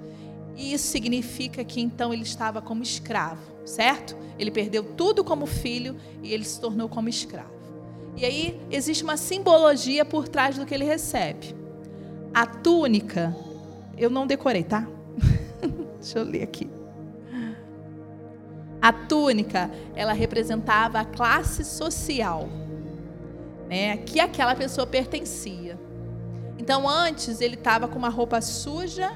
E 0.59 0.73
isso 0.73 0.87
significa 0.87 1.63
que 1.63 1.79
então 1.79 2.13
ele 2.13 2.23
estava 2.23 2.61
como 2.61 2.83
escravo, 2.83 3.41
certo? 3.63 4.13
Ele 4.37 4.51
perdeu 4.51 4.83
tudo 4.83 5.23
como 5.23 5.45
filho 5.45 5.95
e 6.21 6.33
ele 6.33 6.43
se 6.43 6.59
tornou 6.59 6.89
como 6.89 7.07
escravo. 7.07 7.53
E 8.17 8.25
aí 8.25 8.59
existe 8.69 9.01
uma 9.01 9.15
simbologia 9.15 10.03
por 10.03 10.27
trás 10.27 10.57
do 10.57 10.65
que 10.65 10.73
ele 10.73 10.83
recebe. 10.83 11.55
A 12.33 12.45
túnica, 12.45 13.33
eu 13.97 14.09
não 14.09 14.27
decorei, 14.27 14.65
tá? 14.65 14.85
Deixa 15.97 16.19
eu 16.19 16.25
ler 16.25 16.43
aqui. 16.43 16.69
A 18.81 18.91
túnica, 18.91 19.71
ela 19.95 20.11
representava 20.11 20.99
a 20.99 21.05
classe 21.05 21.63
social, 21.63 22.49
né, 23.69 23.95
que 23.95 24.19
aquela 24.19 24.55
pessoa 24.55 24.85
pertencia. 24.85 25.79
Então, 26.57 26.87
antes 26.87 27.39
ele 27.39 27.55
estava 27.55 27.87
com 27.87 27.97
uma 27.97 28.09
roupa 28.09 28.41
suja 28.41 29.09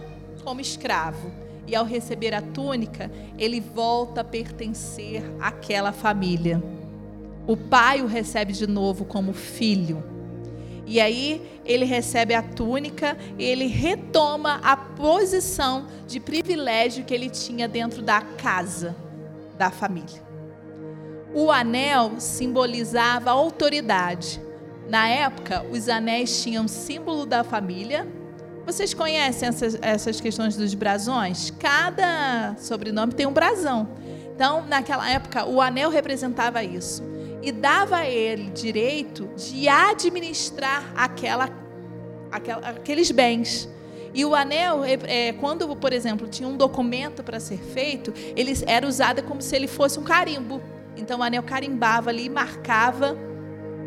como 0.44 0.62
escravo. 0.62 1.32
E 1.66 1.76
ao 1.76 1.86
receber 1.86 2.34
a 2.34 2.42
túnica, 2.42 3.10
ele 3.38 3.60
volta 3.62 4.22
a 4.22 4.24
pertencer 4.24 5.24
àquela 5.40 5.92
família. 5.92 6.62
O 7.48 7.56
pai 7.56 8.02
o 8.02 8.06
recebe 8.06 8.52
de 8.54 8.68
novo 8.68 9.06
como 9.06 9.34
filho. 9.34 10.04
E 10.86 11.00
aí 11.00 11.42
ele 11.66 11.86
recebe 11.86 12.34
a 12.34 12.42
túnica 12.42 13.18
ele 13.40 13.68
retoma 13.68 14.60
a 14.62 14.76
posição 14.76 15.88
de 16.06 16.20
privilégio 16.20 17.06
que 17.06 17.14
ele 17.14 17.30
tinha 17.30 17.68
dentro 17.68 18.02
da 18.02 18.22
casa 18.22 18.96
da 19.58 19.72
família. 19.72 20.22
O 21.34 21.50
anel 21.50 22.20
simbolizava 22.20 23.32
autoridade. 23.32 24.42
Na 24.90 25.08
época, 25.08 25.66
os 25.72 25.88
anéis 25.88 26.44
tinham 26.44 26.68
símbolo 26.68 27.26
da 27.26 27.44
família 27.44 28.06
vocês 28.66 28.94
conhecem 28.94 29.50
essas, 29.50 29.78
essas 29.82 30.22
questões 30.22 30.56
dos 30.56 30.74
brasões? 30.74 31.52
Cada 31.52 32.56
sobrenome 32.58 33.14
tem 33.14 33.26
um 33.26 33.34
brasão. 33.34 33.88
Então, 34.34 34.66
naquela 34.66 35.10
época, 35.10 35.46
o 35.46 35.62
anel 35.62 35.90
representava 35.90 36.64
isso 36.64 37.04
e 37.42 37.52
dava 37.52 37.98
a 37.98 38.10
ele 38.10 38.50
direito 38.50 39.30
de 39.36 39.68
administrar 39.68 40.92
aquela, 40.96 41.50
aquela 42.32 42.70
aqueles 42.70 43.12
bens. 43.12 43.70
E 44.14 44.24
o 44.24 44.34
anel, 44.34 44.84
é, 44.84 45.28
é 45.28 45.34
quando, 45.34 45.76
por 45.76 45.92
exemplo, 45.92 46.28
tinha 46.28 46.48
um 46.48 46.56
documento 46.56 47.24
para 47.24 47.40
ser 47.40 47.58
feito, 47.58 48.14
ele 48.36 48.54
era 48.66 48.88
usado 48.88 49.24
como 49.24 49.42
se 49.42 49.56
ele 49.56 49.68
fosse 49.68 50.00
um 50.00 50.04
carimbo. 50.04 50.62
Então, 50.96 51.20
o 51.20 51.24
anel 51.24 51.44
carimbava 51.44 52.12
ali 52.12 52.26
e 52.26 52.30
marcava 52.30 53.18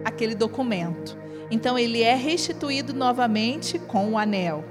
aquele 0.05 0.35
documento. 0.35 1.17
Então 1.51 1.79
ele 1.79 2.03
é 2.03 2.15
restituído 2.15 2.93
novamente 2.93 3.79
com 3.79 4.13
o 4.13 4.19
anel. 4.19 4.65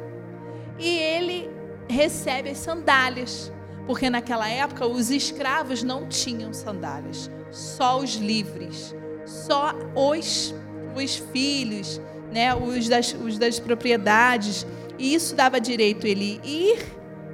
E 0.77 0.97
ele 0.97 1.49
recebe 1.87 2.49
as 2.49 2.57
sandálias, 2.57 3.51
porque 3.87 4.09
naquela 4.09 4.49
época 4.49 4.85
os 4.85 5.09
escravos 5.09 5.83
não 5.83 6.07
tinham 6.07 6.51
sandálias, 6.53 7.29
só 7.51 7.99
os 7.99 8.15
livres, 8.15 8.93
só 9.25 9.73
os, 9.95 10.53
os 10.95 11.15
filhos, 11.15 12.01
né, 12.31 12.53
os, 12.53 12.89
das, 12.89 13.13
os 13.13 13.37
das 13.37 13.59
propriedades, 13.59 14.65
E 14.97 15.13
isso 15.13 15.35
dava 15.35 15.59
direito 15.59 16.07
ele 16.07 16.39
ir 16.43 16.79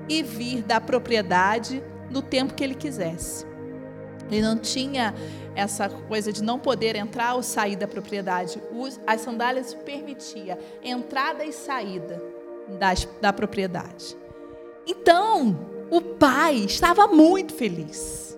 e 0.09 0.23
vir 0.23 0.63
da 0.63 0.81
propriedade 0.81 1.83
no 2.09 2.21
tempo 2.21 2.53
que 2.53 2.63
ele 2.63 2.75
quisesse. 2.75 3.45
Ele 4.29 4.41
não 4.41 4.57
tinha 4.57 5.13
essa 5.55 5.89
coisa 5.89 6.31
de 6.31 6.43
não 6.43 6.59
poder 6.59 6.95
entrar 6.95 7.35
ou 7.35 7.43
sair 7.43 7.75
da 7.75 7.87
propriedade. 7.87 8.61
As 9.05 9.21
sandálias 9.21 9.73
permitia 9.73 10.57
entrada 10.83 11.43
e 11.43 11.51
saída 11.51 12.21
das, 12.79 13.07
da 13.19 13.33
propriedade. 13.33 14.17
Então, 14.87 15.57
o 15.89 16.01
pai 16.01 16.55
estava 16.55 17.07
muito 17.07 17.53
feliz. 17.53 18.37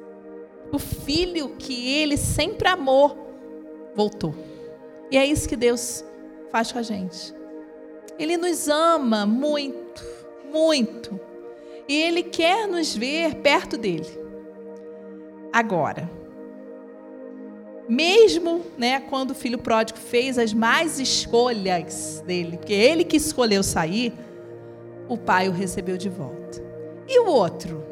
O 0.71 0.79
filho 0.79 1.49
que 1.49 2.01
ele 2.01 2.17
sempre 2.17 2.67
amou 2.67 3.23
voltou. 3.95 4.33
E 5.11 5.17
é 5.17 5.25
isso 5.25 5.47
que 5.47 5.55
Deus 5.55 6.03
faz 6.51 6.71
com 6.71 6.79
a 6.79 6.83
gente. 6.83 7.33
Ele 8.17 8.37
nos 8.37 8.67
ama 8.67 9.25
muito, 9.25 10.03
muito. 10.51 11.19
E 11.87 11.95
ele 11.95 12.23
quer 12.23 12.67
nos 12.67 12.95
ver 12.95 13.35
perto 13.35 13.77
dele. 13.77 14.07
Agora, 15.51 16.09
mesmo 17.87 18.61
né, 18.77 18.99
quando 18.99 19.31
o 19.31 19.35
filho 19.35 19.57
pródigo 19.57 19.99
fez 19.99 20.37
as 20.37 20.53
mais 20.53 20.99
escolhas 20.99 22.23
dele, 22.25 22.57
porque 22.57 22.73
ele 22.73 23.03
que 23.03 23.17
escolheu 23.17 23.63
sair, 23.63 24.13
o 25.07 25.17
pai 25.17 25.49
o 25.49 25.51
recebeu 25.51 25.97
de 25.97 26.09
volta. 26.09 26.63
E 27.07 27.19
o 27.19 27.27
outro? 27.27 27.83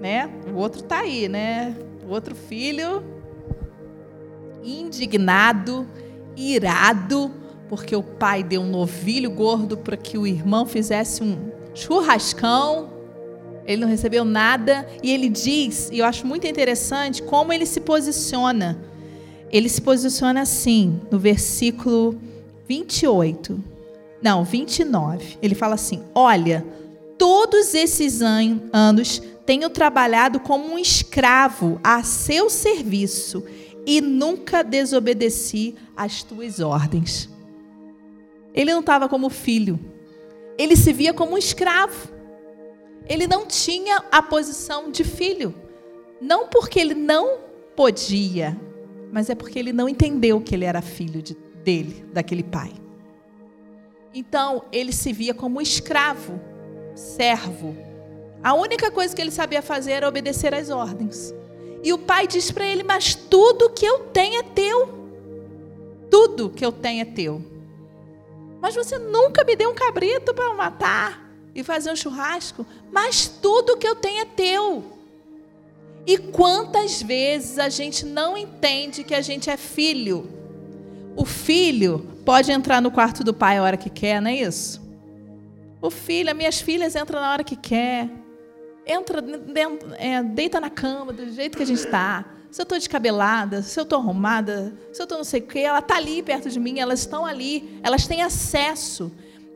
Né? 0.00 0.30
O 0.52 0.56
outro 0.56 0.80
está 0.80 1.00
aí, 1.00 1.28
né? 1.28 1.76
O 2.06 2.10
outro 2.10 2.34
filho, 2.34 3.04
indignado, 4.64 5.86
irado, 6.36 7.30
porque 7.68 7.94
o 7.94 8.02
pai 8.02 8.42
deu 8.42 8.62
um 8.62 8.70
novilho 8.70 9.30
gordo 9.30 9.76
para 9.76 9.96
que 9.96 10.18
o 10.18 10.26
irmão 10.26 10.66
fizesse 10.66 11.22
um 11.22 11.52
churrascão. 11.74 12.90
Ele 13.64 13.82
não 13.82 13.88
recebeu 13.88 14.24
nada 14.24 14.86
e 15.02 15.12
ele 15.12 15.28
diz, 15.28 15.88
e 15.92 16.00
eu 16.00 16.04
acho 16.04 16.26
muito 16.26 16.46
interessante 16.46 17.22
como 17.22 17.52
ele 17.52 17.64
se 17.64 17.80
posiciona 17.80 18.91
ele 19.52 19.68
se 19.68 19.82
posiciona 19.82 20.40
assim, 20.40 20.98
no 21.10 21.18
versículo 21.18 22.18
28. 22.66 23.62
Não, 24.22 24.42
29. 24.44 25.36
Ele 25.42 25.54
fala 25.54 25.74
assim: 25.74 26.02
Olha, 26.14 26.64
todos 27.18 27.74
esses 27.74 28.22
anos 28.22 29.22
tenho 29.44 29.68
trabalhado 29.68 30.40
como 30.40 30.72
um 30.72 30.78
escravo 30.78 31.78
a 31.84 32.02
seu 32.02 32.48
serviço 32.48 33.44
e 33.86 34.00
nunca 34.00 34.62
desobedeci 34.64 35.74
às 35.94 36.22
tuas 36.22 36.60
ordens. 36.60 37.28
Ele 38.54 38.72
não 38.72 38.80
estava 38.80 39.08
como 39.08 39.28
filho, 39.28 39.78
ele 40.56 40.76
se 40.76 40.92
via 40.92 41.12
como 41.12 41.32
um 41.34 41.38
escravo. 41.38 42.10
Ele 43.08 43.26
não 43.26 43.46
tinha 43.46 44.04
a 44.12 44.22
posição 44.22 44.90
de 44.90 45.02
filho, 45.02 45.52
não 46.20 46.46
porque 46.46 46.78
ele 46.78 46.94
não 46.94 47.38
podia, 47.74 48.56
mas 49.12 49.28
é 49.28 49.34
porque 49.34 49.58
ele 49.58 49.74
não 49.74 49.86
entendeu 49.86 50.40
que 50.40 50.54
ele 50.54 50.64
era 50.64 50.80
filho 50.80 51.20
de, 51.20 51.34
dele, 51.62 52.02
daquele 52.14 52.42
pai. 52.42 52.72
Então, 54.14 54.64
ele 54.72 54.90
se 54.90 55.12
via 55.12 55.34
como 55.34 55.60
escravo, 55.60 56.40
servo. 56.94 57.76
A 58.42 58.54
única 58.54 58.90
coisa 58.90 59.14
que 59.14 59.20
ele 59.20 59.30
sabia 59.30 59.60
fazer 59.60 59.92
era 59.92 60.08
obedecer 60.08 60.54
às 60.54 60.70
ordens. 60.70 61.34
E 61.82 61.92
o 61.92 61.98
pai 61.98 62.26
diz 62.26 62.50
para 62.50 62.66
ele: 62.66 62.82
Mas 62.82 63.14
tudo 63.14 63.70
que 63.70 63.84
eu 63.84 64.00
tenho 64.00 64.40
é 64.40 64.42
teu. 64.42 64.88
Tudo 66.10 66.48
que 66.48 66.64
eu 66.64 66.72
tenho 66.72 67.02
é 67.02 67.04
teu. 67.04 67.44
Mas 68.60 68.74
você 68.74 68.98
nunca 68.98 69.44
me 69.44 69.54
deu 69.54 69.70
um 69.70 69.74
cabrito 69.74 70.32
para 70.32 70.54
matar 70.54 71.30
e 71.54 71.62
fazer 71.62 71.90
um 71.90 71.96
churrasco. 71.96 72.66
Mas 72.90 73.28
tudo 73.28 73.76
que 73.76 73.86
eu 73.86 73.96
tenho 73.96 74.22
é 74.22 74.24
teu. 74.24 74.91
E 76.06 76.18
quantas 76.18 77.00
vezes 77.00 77.58
a 77.58 77.68
gente 77.68 78.04
não 78.04 78.36
entende 78.36 79.04
que 79.04 79.14
a 79.14 79.20
gente 79.20 79.48
é 79.48 79.56
filho? 79.56 80.28
O 81.14 81.24
filho 81.24 82.00
pode 82.24 82.50
entrar 82.50 82.80
no 82.80 82.90
quarto 82.90 83.22
do 83.22 83.32
pai 83.32 83.58
a 83.58 83.62
hora 83.62 83.76
que 83.76 83.90
quer, 83.90 84.20
não 84.20 84.30
é 84.30 84.36
isso? 84.36 84.80
O 85.80 85.90
filho, 85.90 86.30
as 86.30 86.36
minhas 86.36 86.60
filhas 86.60 86.96
entram 86.96 87.20
na 87.20 87.30
hora 87.30 87.44
que 87.44 87.56
quer. 87.56 88.08
Entra, 88.86 89.22
é, 89.98 90.22
deita 90.22 90.60
na 90.60 90.70
cama 90.70 91.12
do 91.12 91.30
jeito 91.32 91.56
que 91.56 91.62
a 91.62 91.66
gente 91.66 91.80
está. 91.80 92.24
Se 92.50 92.60
eu 92.60 92.64
estou 92.64 92.78
descabelada, 92.78 93.62
se 93.62 93.78
eu 93.78 93.82
estou 93.84 93.98
arrumada, 93.98 94.76
se 94.92 95.00
eu 95.00 95.04
estou 95.04 95.18
não 95.18 95.24
sei 95.24 95.40
o 95.40 95.46
quê, 95.46 95.60
ela 95.60 95.78
está 95.78 95.96
ali 95.96 96.22
perto 96.22 96.50
de 96.50 96.60
mim, 96.60 96.78
elas 96.78 97.00
estão 97.00 97.24
ali, 97.24 97.80
elas 97.82 98.06
têm 98.06 98.22
acesso. 98.22 99.12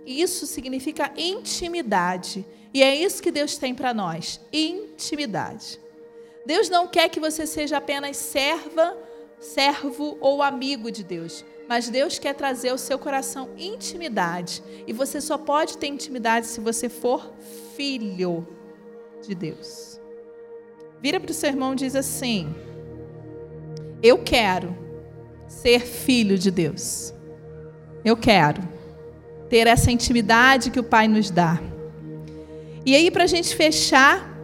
Isso 0.06 0.46
significa 0.46 1.12
intimidade. 1.16 2.46
E 2.72 2.82
é 2.82 2.94
isso 2.94 3.22
que 3.22 3.30
Deus 3.30 3.56
tem 3.56 3.74
para 3.74 3.92
nós: 3.92 4.40
intimidade. 4.52 5.78
Deus 6.46 6.70
não 6.70 6.86
quer 6.86 7.08
que 7.08 7.18
você 7.18 7.44
seja 7.44 7.78
apenas 7.78 8.16
serva, 8.16 8.96
servo 9.40 10.16
ou 10.20 10.40
amigo 10.40 10.92
de 10.92 11.02
Deus. 11.02 11.44
Mas 11.68 11.88
Deus 11.88 12.20
quer 12.20 12.34
trazer 12.34 12.68
ao 12.68 12.78
seu 12.78 12.96
coração 13.00 13.50
intimidade. 13.58 14.62
E 14.86 14.92
você 14.92 15.20
só 15.20 15.36
pode 15.36 15.76
ter 15.76 15.88
intimidade 15.88 16.46
se 16.46 16.60
você 16.60 16.88
for 16.88 17.34
filho 17.76 18.46
de 19.26 19.34
Deus. 19.34 20.00
Vira 21.02 21.18
para 21.18 21.32
o 21.32 21.34
seu 21.34 21.50
irmão 21.50 21.72
e 21.72 21.76
diz 21.76 21.96
assim: 21.96 22.54
Eu 24.00 24.18
quero 24.18 24.76
ser 25.48 25.80
filho 25.80 26.38
de 26.38 26.52
Deus. 26.52 27.12
Eu 28.04 28.16
quero 28.16 28.62
ter 29.48 29.66
essa 29.66 29.90
intimidade 29.90 30.70
que 30.70 30.78
o 30.78 30.84
Pai 30.84 31.08
nos 31.08 31.28
dá. 31.28 31.60
E 32.84 32.94
aí, 32.94 33.10
para 33.10 33.24
a 33.24 33.26
gente 33.26 33.56
fechar, 33.56 34.35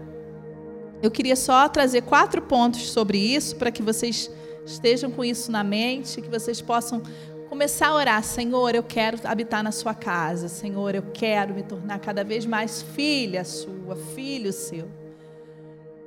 eu 1.02 1.10
queria 1.10 1.34
só 1.34 1.68
trazer 1.68 2.02
quatro 2.02 2.40
pontos 2.40 2.90
sobre 2.90 3.18
isso, 3.18 3.56
para 3.56 3.72
que 3.72 3.82
vocês 3.82 4.30
estejam 4.64 5.10
com 5.10 5.24
isso 5.24 5.50
na 5.50 5.64
mente, 5.64 6.22
que 6.22 6.28
vocês 6.28 6.60
possam 6.60 7.02
começar 7.48 7.88
a 7.88 7.94
orar: 7.94 8.22
Senhor, 8.22 8.74
eu 8.74 8.82
quero 8.84 9.18
habitar 9.24 9.64
na 9.64 9.72
Sua 9.72 9.94
casa, 9.94 10.48
Senhor, 10.48 10.94
eu 10.94 11.02
quero 11.12 11.54
me 11.54 11.64
tornar 11.64 11.98
cada 11.98 12.22
vez 12.22 12.46
mais 12.46 12.80
filha 12.80 13.44
Sua, 13.44 13.96
filho 14.14 14.52
Seu. 14.52 14.88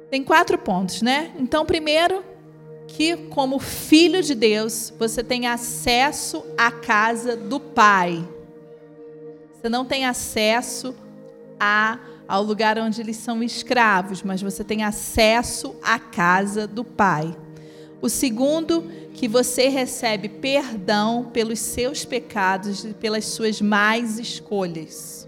Tem 0.10 0.24
quatro 0.24 0.58
pontos, 0.58 1.02
né? 1.02 1.34
Então, 1.38 1.66
primeiro, 1.66 2.24
que 2.88 3.18
como 3.28 3.60
filho 3.60 4.24
de 4.24 4.34
Deus, 4.34 4.94
você 4.98 5.22
tem 5.24 5.48
acesso 5.48 6.46
à 6.58 6.72
casa 6.72 7.36
do 7.36 7.60
Pai. 7.60 8.26
Você 9.52 9.68
não 9.68 9.84
tem 9.84 10.06
acesso 10.06 10.96
a 11.60 12.00
ao 12.28 12.44
lugar 12.44 12.78
onde 12.80 13.02
eles 13.02 13.18
são 13.18 13.44
escravos, 13.44 14.24
mas 14.24 14.42
você 14.42 14.64
tem 14.64 14.84
acesso 14.84 15.76
à 15.82 16.00
casa 16.00 16.68
do 16.68 16.84
Pai. 16.84 17.36
O 18.02 18.10
segundo, 18.10 18.84
que 19.14 19.28
você 19.28 19.70
recebe 19.70 20.28
perdão 20.28 21.30
pelos 21.32 21.60
seus 21.60 22.04
pecados 22.04 22.84
e 22.84 22.94
pelas 22.94 23.26
suas 23.26 23.62
más 23.62 24.20
escolhas. 24.20 25.28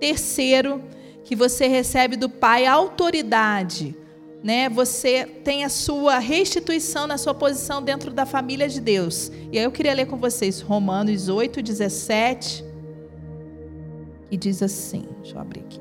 Terceiro, 0.00 0.82
que 1.24 1.36
você 1.36 1.68
recebe 1.68 2.16
do 2.16 2.28
Pai 2.28 2.66
autoridade, 2.66 3.94
né? 4.42 4.68
Você 4.68 5.24
tem 5.44 5.64
a 5.64 5.68
sua 5.68 6.18
restituição 6.18 7.06
na 7.06 7.18
sua 7.18 7.34
posição 7.34 7.82
dentro 7.82 8.10
da 8.10 8.26
família 8.26 8.68
de 8.68 8.80
Deus. 8.80 9.30
E 9.52 9.58
aí 9.58 9.64
eu 9.64 9.70
queria 9.70 9.94
ler 9.94 10.06
com 10.06 10.16
vocês 10.16 10.60
Romanos 10.60 11.28
8, 11.28 11.62
17 11.62 12.71
e 14.32 14.36
diz 14.38 14.62
assim: 14.62 15.04
deixa 15.20 15.36
eu 15.36 15.40
abrir 15.42 15.60
aqui. 15.60 15.78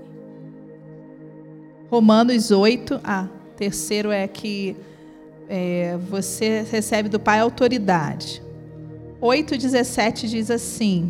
Romanos 1.89 2.51
8, 2.51 2.99
ah, 3.01 3.27
terceiro 3.55 4.11
é 4.11 4.27
que 4.27 4.75
é, 5.47 5.97
você 6.09 6.65
recebe 6.69 7.07
do 7.07 7.19
Pai 7.19 7.39
autoridade. 7.39 8.43
8,17 9.21 10.27
diz 10.27 10.51
assim: 10.51 11.09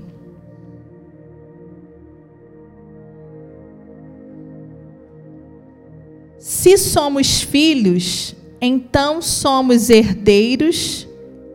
Se 6.38 6.77
somos 6.77 7.41
filhos, 7.41 8.36
então 8.62 9.19
somos 9.19 9.89
herdeiros, 9.89 11.08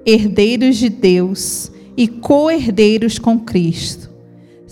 herdeiros 0.05 0.79
de 0.79 0.89
Deus 0.89 1.71
e 1.97 2.09
co-herdeiros 2.09 3.21
com 3.21 3.39
Cristo 3.39 4.16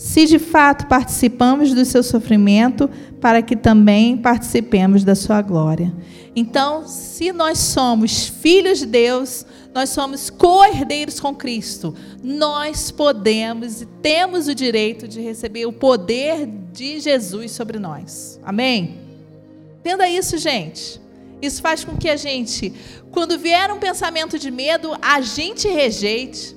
se 0.05 0.27
de 0.27 0.39
fato 0.39 0.87
participamos 0.87 1.73
do 1.73 1.83
seu 1.83 2.03
sofrimento, 2.03 2.91
para 3.23 3.41
que 3.41 3.57
também 3.57 4.19
participemos 4.19 5.03
da 5.03 5.15
sua 5.15 5.41
glória. 5.41 5.95
Então, 6.37 6.87
se 6.87 7.33
nós 7.33 7.57
somos 7.57 8.29
filhos 8.29 8.81
de 8.81 8.87
Deus, 8.87 9.47
nós 9.73 9.89
somos 9.89 10.29
co-herdeiros 10.29 11.19
com 11.19 11.35
Cristo. 11.35 11.95
Nós 12.23 12.91
podemos 12.91 13.81
e 13.81 13.87
temos 13.87 14.47
o 14.47 14.55
direito 14.55 15.09
de 15.09 15.23
receber 15.23 15.65
o 15.65 15.73
poder 15.73 16.47
de 16.71 17.01
Jesus 17.01 17.53
sobre 17.53 17.79
nós. 17.79 18.39
Amém? 18.45 19.01
Entenda 19.81 20.07
isso, 20.07 20.37
gente. 20.37 21.01
Isso 21.41 21.63
faz 21.63 21.83
com 21.83 21.97
que 21.97 22.11
a 22.11 22.17
gente, 22.17 22.75
quando 23.11 23.39
vier 23.39 23.73
um 23.73 23.79
pensamento 23.79 24.39
de 24.39 24.51
medo, 24.51 24.95
a 25.01 25.23
gente 25.23 25.67
rejeite. 25.67 26.55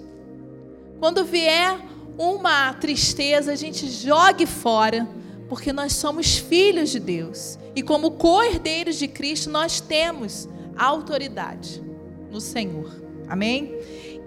Quando 1.00 1.24
vier 1.24 1.88
uma 2.18 2.74
tristeza, 2.74 3.52
a 3.52 3.56
gente 3.56 3.88
jogue 3.90 4.46
fora, 4.46 5.08
porque 5.48 5.72
nós 5.72 5.94
somos 5.94 6.38
filhos 6.38 6.90
de 6.90 7.00
Deus. 7.00 7.60
E 7.76 7.82
como 7.82 8.12
co-herdeiros 8.12 8.98
de 8.98 9.08
Cristo, 9.08 9.50
nós 9.50 9.80
temos 9.80 10.50
autoridade 10.76 11.82
no 12.32 12.42
Senhor. 12.42 12.92
Amém? 13.28 13.78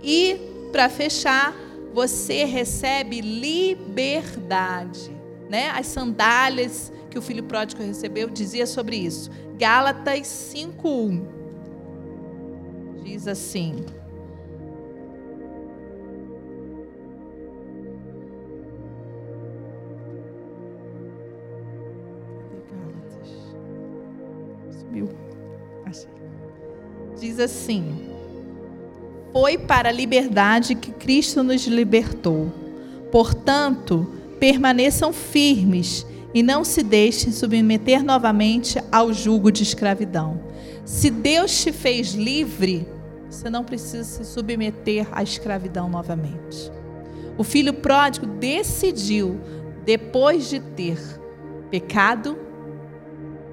E 0.03 0.39
para 0.71 0.89
fechar, 0.89 1.55
você 1.93 2.45
recebe 2.45 3.21
liberdade, 3.21 5.11
né? 5.49 5.71
As 5.71 5.87
sandálias 5.87 6.93
que 7.11 7.19
o 7.19 7.23
filho 7.23 7.43
pródigo 7.43 7.83
recebeu 7.83 8.31
dizia 8.31 8.67
sobre 8.67 8.97
isso. 8.97 9.31
Gálatas 9.59 10.29
5:1 10.55 11.23
diz 13.03 13.27
assim: 13.27 13.85
Subiu. 24.91 25.09
Achei. 25.87 26.09
Diz 27.19 27.39
assim: 27.39 28.11
Foi 29.33 29.57
para 29.57 29.89
a 29.89 29.93
liberdade 29.93 30.75
que 30.75 30.91
Cristo 30.91 31.43
nos 31.43 31.67
libertou. 31.67 32.53
Portanto, 33.13 34.13
permaneçam 34.39 35.13
firmes 35.13 36.07
e 36.35 36.43
não 36.43 36.65
se 36.65 36.83
deixem 36.83 37.33
submeter 37.33 38.05
novamente 38.05 38.81
ao 38.91 39.13
jugo 39.13 39.51
de 39.51 39.63
escravidão. 39.63 40.41
Se 40.85 41.11
Deus 41.11 41.63
te 41.63 41.73
fez 41.73 42.15
livre, 42.15 42.87
você 43.29 43.49
não 43.49 43.65
precisa 43.65 44.05
se 44.05 44.25
submeter 44.25 45.07
à 45.13 45.23
escravidão 45.23 45.89
novamente. 45.89 46.71
O 47.39 47.45
filho 47.45 47.75
pródigo 47.75 48.27
decidiu, 48.27 49.41
depois 49.85 50.49
de 50.49 50.61
ter 50.61 50.99
pecado, 51.71 52.37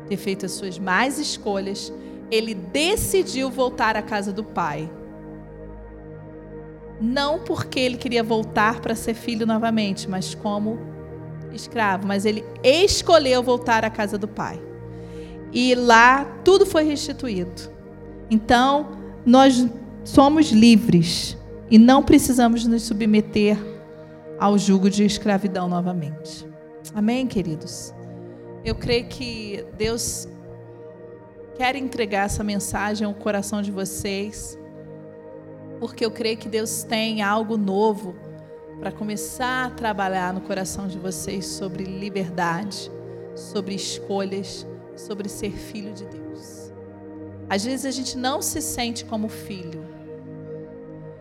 ter 0.07 0.17
feito 0.17 0.45
as 0.45 0.53
suas 0.53 0.79
más 0.79 1.17
escolhas, 1.19 1.91
ele 2.31 2.53
decidiu 2.53 3.49
voltar 3.49 3.95
à 3.95 4.01
casa 4.01 4.31
do 4.31 4.43
pai. 4.43 4.89
Não 6.99 7.39
porque 7.39 7.79
ele 7.79 7.97
queria 7.97 8.23
voltar 8.23 8.81
para 8.81 8.95
ser 8.95 9.13
filho 9.13 9.45
novamente, 9.45 10.09
mas 10.09 10.33
como 10.33 10.79
escravo. 11.53 12.07
Mas 12.07 12.25
ele 12.25 12.43
escolheu 12.63 13.43
voltar 13.43 13.85
à 13.85 13.89
casa 13.89 14.17
do 14.17 14.27
pai. 14.27 14.59
E 15.53 15.75
lá 15.75 16.25
tudo 16.43 16.65
foi 16.65 16.83
restituído. 16.83 17.71
Então, 18.29 18.97
nós 19.25 19.65
somos 20.03 20.51
livres 20.51 21.37
e 21.69 21.77
não 21.77 22.03
precisamos 22.03 22.65
nos 22.65 22.83
submeter 22.83 23.57
ao 24.39 24.57
jugo 24.57 24.89
de 24.89 25.05
escravidão 25.05 25.67
novamente. 25.67 26.47
Amém, 26.93 27.27
queridos? 27.27 27.93
Eu 28.67 28.75
creio 28.75 29.07
que 29.07 29.63
Deus 29.77 30.27
quer 31.55 31.77
entregar 31.77 32.25
essa 32.25 32.43
mensagem 32.43 33.07
ao 33.07 33.13
coração 33.13 33.61
de 33.61 33.71
vocês, 33.71 34.59
porque 35.79 36.03
eu 36.03 36.11
creio 36.11 36.35
que 36.35 36.49
Deus 36.49 36.83
tem 36.83 37.21
algo 37.21 37.55
novo 37.55 38.13
para 38.77 38.91
começar 38.91 39.67
a 39.67 39.69
trabalhar 39.69 40.33
no 40.33 40.41
coração 40.41 40.85
de 40.85 40.99
vocês 40.99 41.45
sobre 41.45 41.85
liberdade, 41.85 42.91
sobre 43.37 43.73
escolhas, 43.73 44.67
sobre 44.97 45.29
ser 45.29 45.53
filho 45.53 45.93
de 45.93 46.03
Deus. 46.03 46.73
Às 47.49 47.63
vezes 47.63 47.85
a 47.85 47.91
gente 47.91 48.17
não 48.17 48.41
se 48.41 48.61
sente 48.61 49.05
como 49.05 49.29
filho, 49.29 49.86